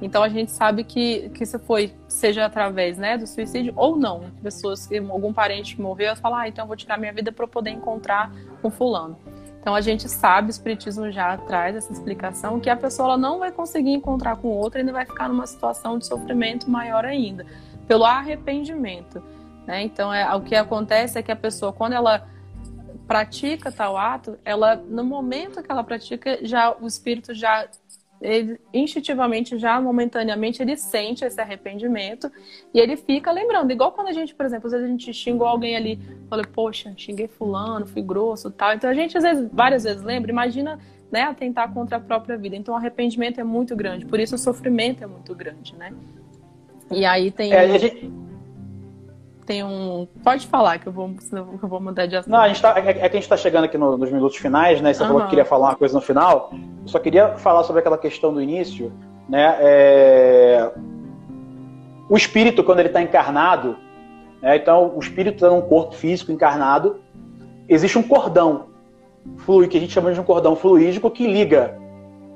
[0.02, 4.32] Então a gente sabe que, que se foi, seja através né, do suicídio ou não.
[4.42, 7.72] Pessoas que algum parente morreu, fala, ah, então eu vou tirar minha vida para poder
[7.72, 8.32] encontrar
[8.62, 9.18] com fulano.
[9.60, 13.52] Então a gente sabe, o Espiritismo já traz essa explicação, que a pessoa não vai
[13.52, 17.46] conseguir encontrar com outra e ainda vai ficar numa situação de sofrimento maior ainda
[17.90, 19.22] pelo arrependimento.
[19.66, 19.82] Né?
[19.82, 22.28] Então, é, o que acontece é que a pessoa, quando ela
[23.08, 27.68] pratica tal ato, ela, no momento que ela pratica, já o espírito já
[28.22, 32.32] ele, instintivamente, já momentaneamente, ele sente esse arrependimento
[32.74, 33.72] e ele fica lembrando.
[33.72, 36.00] Igual quando a gente, por exemplo, às vezes a gente xingou alguém ali,
[36.30, 38.74] fala, poxa, xinguei fulano, fui grosso tal.
[38.74, 40.78] Então a gente, às vezes, várias vezes lembra, imagina
[41.12, 42.56] né, atentar contra a própria vida.
[42.56, 45.94] Então o arrependimento é muito grande, por isso o sofrimento é muito grande, né?
[46.92, 47.54] E aí tem.
[47.54, 47.80] É, um...
[47.80, 48.12] gente...
[49.50, 50.08] Tem um.
[50.24, 52.32] Pode falar que eu vou, eu vou mudar de assunto.
[52.32, 54.38] Não, a gente tá, é, é que a gente está chegando aqui no, nos minutos
[54.38, 54.94] finais, né?
[54.94, 55.08] Você uhum.
[55.08, 56.52] falou que queria falar uma coisa no final.
[56.54, 58.94] Eu só queria falar sobre aquela questão do início,
[59.28, 59.58] né?
[59.60, 60.72] É...
[62.08, 63.76] O espírito, quando ele está encarnado,
[64.40, 64.56] né?
[64.56, 66.98] então o espírito está num corpo físico encarnado,
[67.68, 68.68] existe um cordão
[69.38, 71.76] fluido, que a gente chama de um cordão fluídico que liga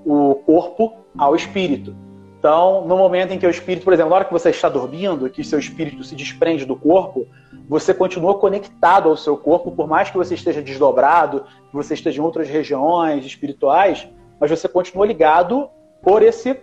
[0.04, 1.96] o corpo ao espírito.
[2.44, 5.30] Então, no momento em que o espírito, por exemplo, na hora que você está dormindo,
[5.30, 7.26] que seu espírito se desprende do corpo,
[7.70, 12.20] você continua conectado ao seu corpo, por mais que você esteja desdobrado, que você esteja
[12.20, 14.06] em outras regiões espirituais,
[14.42, 15.70] mas você continua ligado
[16.02, 16.60] por esse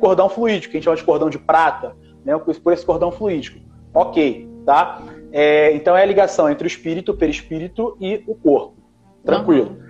[0.00, 1.94] cordão fluídico, que a gente chama de cordão de prata,
[2.24, 2.38] né?
[2.38, 3.60] por esse cordão fluídico.
[3.92, 5.02] Ok, tá?
[5.30, 8.76] É, então é a ligação entre o espírito, o perispírito e o corpo.
[9.22, 9.68] Tranquilo.
[9.68, 9.83] Uhum.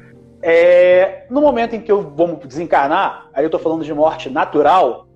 [0.46, 5.06] É, no momento em que eu vou desencarnar, aí eu estou falando de morte natural,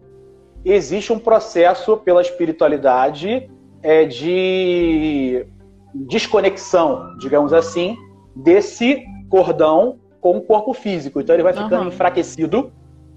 [0.64, 3.50] existe um processo pela espiritualidade
[3.82, 5.46] é, de
[5.94, 7.94] desconexão, digamos assim,
[8.34, 11.20] desse cordão com o corpo físico.
[11.20, 11.88] Então ele vai ficando uhum.
[11.88, 12.72] enfraquecido,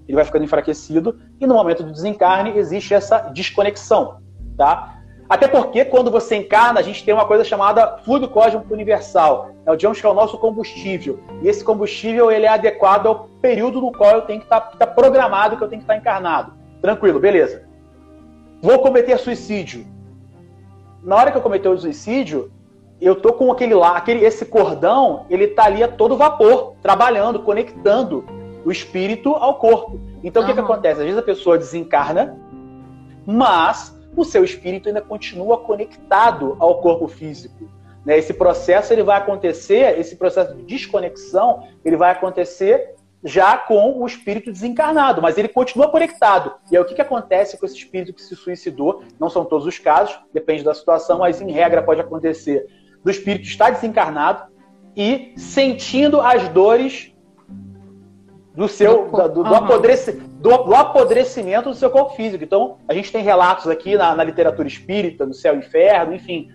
[0.06, 4.18] ele vai ficando enfraquecido, e no momento do desencarne existe essa desconexão,
[4.54, 5.01] tá?
[5.32, 9.52] Até porque quando você encarna, a gente tem uma coisa chamada fluido cósmico universal.
[9.64, 11.20] É o digamos que é o nosso combustível.
[11.40, 14.76] E esse combustível ele é adequado ao período no qual eu tenho que estar tá,
[14.76, 16.52] tá programado que eu tenho que estar tá encarnado.
[16.82, 17.62] Tranquilo, beleza.
[18.60, 19.86] Vou cometer suicídio.
[21.02, 22.52] Na hora que eu cometer o suicídio,
[23.00, 27.40] eu tô com aquele lá, aquele esse cordão, ele tá ali a todo vapor, trabalhando,
[27.40, 28.22] conectando
[28.66, 29.98] o espírito ao corpo.
[30.22, 30.46] Então uhum.
[30.46, 31.00] o que, que acontece?
[31.00, 32.36] Às vezes a pessoa desencarna,
[33.24, 37.68] mas o seu espírito ainda continua conectado ao corpo físico.
[38.04, 38.18] Né?
[38.18, 42.94] Esse processo ele vai acontecer, esse processo de desconexão, ele vai acontecer
[43.24, 46.54] já com o espírito desencarnado, mas ele continua conectado.
[46.70, 49.04] E aí o que, que acontece com esse espírito que se suicidou?
[49.18, 52.66] Não são todos os casos, depende da situação, mas em regra pode acontecer
[53.04, 54.50] do espírito estar desencarnado
[54.96, 57.11] e sentindo as dores
[58.54, 62.44] do seu do, do, do, do, apodrecimento do seu corpo físico.
[62.44, 66.50] Então, a gente tem relatos aqui na, na literatura espírita, no céu e inferno, enfim,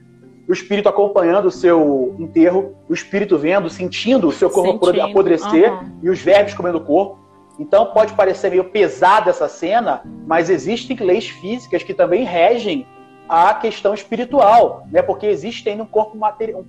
[0.48, 5.06] o espírito acompanhando o seu enterro, o espírito vendo, sentindo o seu corpo sentindo.
[5.06, 6.00] apodrecer uhum.
[6.04, 7.20] e os vermes comendo o corpo.
[7.60, 12.86] Então pode parecer meio pesada essa cena, mas existem leis físicas que também regem
[13.28, 15.02] a questão espiritual, né?
[15.02, 16.64] Porque existe ainda um corpo material,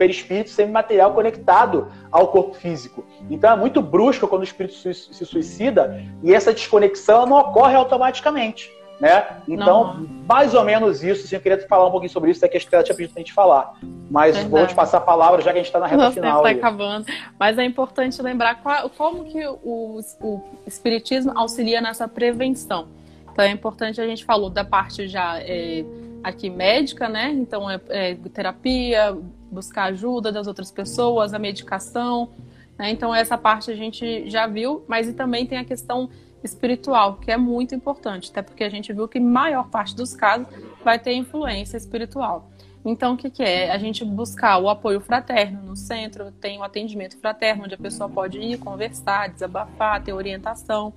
[0.00, 3.04] perispírito semimaterial conectado ao corpo físico.
[3.30, 8.72] Então é muito brusco quando o espírito se suicida e essa desconexão não ocorre automaticamente.
[8.98, 9.42] né?
[9.46, 10.08] Então, não.
[10.26, 12.58] mais ou menos isso, assim, eu queria falar um pouquinho sobre isso, é que a
[12.58, 13.74] Estela tinha pedido pra gente falar.
[14.10, 14.50] Mas Verdade.
[14.50, 16.46] vou te passar a palavra, já que a gente está na reta Nossa, final.
[16.46, 17.06] Está acabando.
[17.38, 22.88] Mas é importante lembrar qual, como que o, o Espiritismo auxilia nessa prevenção.
[23.32, 25.84] Então, é importante, a gente falou da parte já é,
[26.22, 27.30] aqui médica, né?
[27.32, 29.16] Então, é, é terapia,
[29.50, 32.30] buscar ajuda das outras pessoas, a medicação,
[32.78, 32.90] né?
[32.90, 36.08] Então, essa parte a gente já viu, mas e também tem a questão
[36.42, 40.46] espiritual, que é muito importante, até porque a gente viu que maior parte dos casos
[40.82, 42.50] vai ter influência espiritual.
[42.82, 43.70] Então, o que, que, é?
[43.70, 48.08] A gente buscar o apoio fraterno no centro, tem o atendimento fraterno, onde a pessoa
[48.08, 50.92] pode ir conversar, desabafar, ter orientação.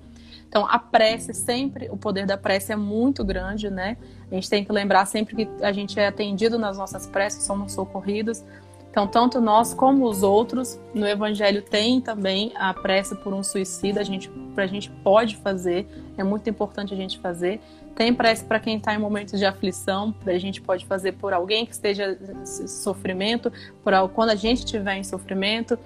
[0.54, 3.96] Então, a prece sempre, o poder da prece é muito grande, né?
[4.30, 7.72] A gente tem que lembrar sempre que a gente é atendido nas nossas preces, somos
[7.72, 8.44] socorridos.
[8.88, 14.00] Então, tanto nós como os outros, no Evangelho tem também a prece por um suicida,
[14.00, 17.60] a gente, a gente pode fazer, é muito importante a gente fazer.
[17.96, 21.66] Tem prece para quem está em momentos de aflição, a gente pode fazer por alguém
[21.66, 23.52] que esteja em sofrimento,
[23.82, 25.76] por quando a gente estiver em sofrimento.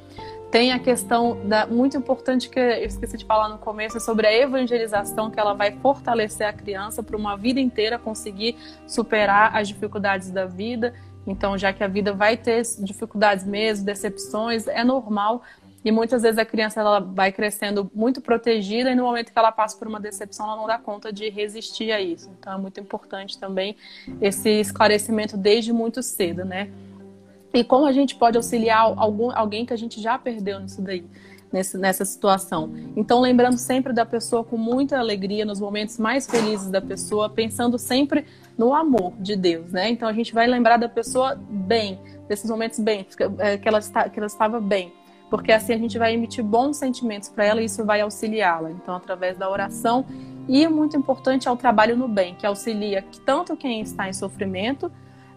[0.51, 4.32] Tem a questão da, muito importante que eu esqueci de falar no começo sobre a
[4.32, 10.30] evangelização, que ela vai fortalecer a criança para uma vida inteira conseguir superar as dificuldades
[10.30, 10.94] da vida
[11.28, 15.42] então, já que a vida vai ter dificuldades mesmo, decepções, é normal.
[15.84, 19.53] E muitas vezes a criança ela vai crescendo muito protegida e no momento que ela
[19.53, 22.30] passa por uma decepção, ela não dá conta de resistir a isso.
[22.38, 23.76] Então, é muito importante também
[24.20, 26.70] esse esclarecimento desde muito cedo, né?
[27.53, 31.05] E como a gente pode auxiliar algum, alguém que a gente já perdeu nisso daí?
[31.53, 32.70] nessa situação.
[32.96, 37.78] Então, lembrando sempre da pessoa com muita alegria, nos momentos mais felizes da pessoa, pensando
[37.78, 38.26] sempre
[38.57, 39.88] no amor de Deus, né?
[39.88, 43.07] Então, a gente vai lembrar da pessoa bem, desses momentos bem,
[43.38, 44.92] é, que ela, está, que ela estava bem.
[45.30, 48.70] Porque assim a gente vai emitir bons sentimentos para ela e isso vai auxiliá-la.
[48.70, 50.07] Então, através da oração.
[50.49, 54.90] E muito importante é o trabalho no bem, que auxilia tanto quem está em sofrimento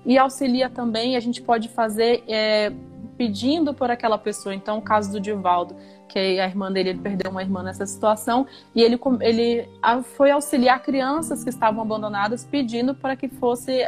[0.06, 2.72] e auxilia também, a gente pode fazer é,
[3.18, 4.54] pedindo por aquela pessoa.
[4.56, 5.76] Então, o caso do Divaldo,
[6.08, 9.70] que a irmã dele ele perdeu uma irmã nessa situação, e ele, ele
[10.16, 13.80] foi auxiliar crianças que estavam abandonadas, pedindo para que fosse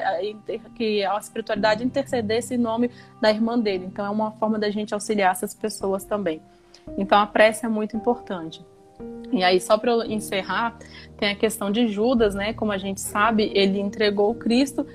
[0.75, 3.85] que a espiritualidade intercedesse em nome da irmã dele.
[3.85, 6.41] Então, é uma forma da gente auxiliar essas pessoas também.
[6.97, 8.63] Então, a prece é muito importante.
[9.31, 10.77] E aí, só para encerrar,
[11.17, 12.53] tem a questão de Judas, né?
[12.53, 14.85] Como a gente sabe, ele entregou o Cristo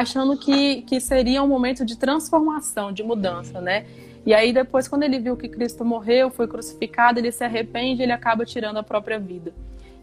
[0.00, 3.84] achando que, que seria um momento de transformação, de mudança, né?
[4.24, 8.12] E aí depois, quando ele viu que Cristo morreu, foi crucificado, ele se arrepende, ele
[8.12, 9.52] acaba tirando a própria vida.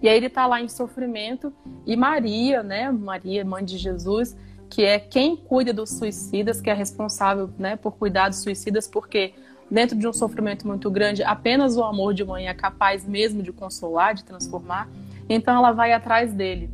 [0.02, 1.54] E aí ele está lá em sofrimento
[1.86, 2.92] e Maria, né?
[2.92, 4.36] Maria, mãe de Jesus,
[4.70, 9.34] que é quem cuida dos suicidas, que é responsável, né, por cuidar dos suicidas, porque
[9.72, 13.54] dentro de um sofrimento muito grande, apenas o amor de mãe é capaz mesmo de
[13.54, 14.90] consolar, de transformar.
[15.30, 16.70] Então ela vai atrás dele.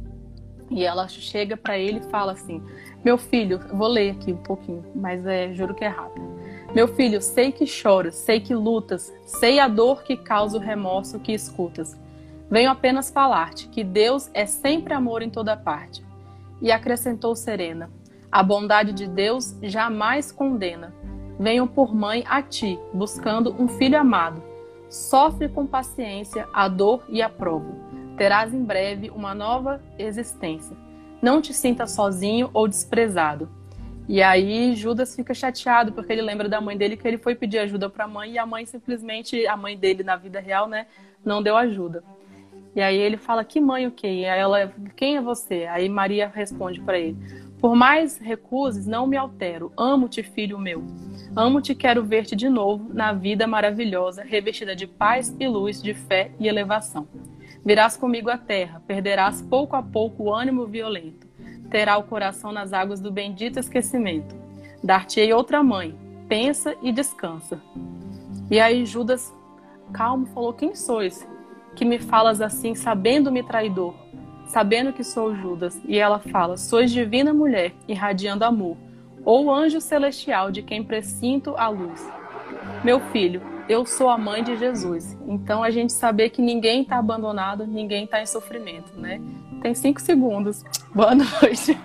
[0.72, 2.64] E ela chega para ele e fala assim:
[3.04, 6.26] Meu filho, vou ler aqui um pouquinho, mas é, juro que é rápido.
[6.74, 11.20] Meu filho, sei que choras, sei que lutas, sei a dor que causa o remorso
[11.20, 12.00] que escutas.
[12.50, 16.04] Venho apenas falar-te que Deus é sempre amor em toda parte.
[16.62, 17.90] E acrescentou serena:
[18.32, 20.94] A bondade de Deus jamais condena.
[21.40, 24.44] Venho por mãe a ti, buscando um filho amado.
[24.90, 27.92] Sofre com paciência a dor e a prova
[28.22, 30.78] terás em breve uma nova existência.
[31.22, 33.50] Não te sinta sozinho ou desprezado.
[34.10, 37.60] E aí Judas fica chateado porque ele lembra da mãe dele que ele foi pedir
[37.60, 40.88] ajuda para a mãe e a mãe simplesmente, a mãe dele na vida real, né,
[41.24, 42.04] não deu ajuda.
[42.76, 46.32] E aí ele fala: "Que mãe o quê?" E ela: "Quem é você?" Aí Maria
[46.34, 47.18] responde para ele:
[47.60, 49.72] "Por mais recuses, não me altero.
[49.78, 50.84] Amo-te, filho meu.
[51.36, 56.32] Amo-te, quero ver-te de novo na vida maravilhosa, revestida de paz e luz, de fé
[56.40, 57.08] e elevação."
[57.64, 61.28] Virás comigo à terra, perderás pouco a pouco o ânimo violento.
[61.70, 64.36] Terá o coração nas águas do bendito esquecimento.
[64.84, 65.96] Dar-te-ei outra mãe,
[66.28, 67.62] pensa e descansa.
[68.50, 69.34] E aí Judas,
[69.94, 71.28] calmo, falou: Quem sois?
[71.76, 73.94] Que me falas assim, sabendo-me traidor,
[74.48, 75.80] sabendo que sou Judas.
[75.86, 78.76] E ela fala: Sois divina mulher, irradiando amor,
[79.24, 82.21] ou anjo celestial de quem presinto a luz.
[82.84, 85.18] Meu filho, eu sou a mãe de Jesus.
[85.28, 89.22] Então a gente saber que ninguém está abandonado, ninguém está em sofrimento, né?
[89.62, 90.64] Tem cinco segundos.
[90.94, 91.78] Boa noite.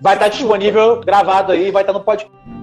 [0.00, 2.59] Vai estar tá disponível, gravado aí, vai estar tá no podcast.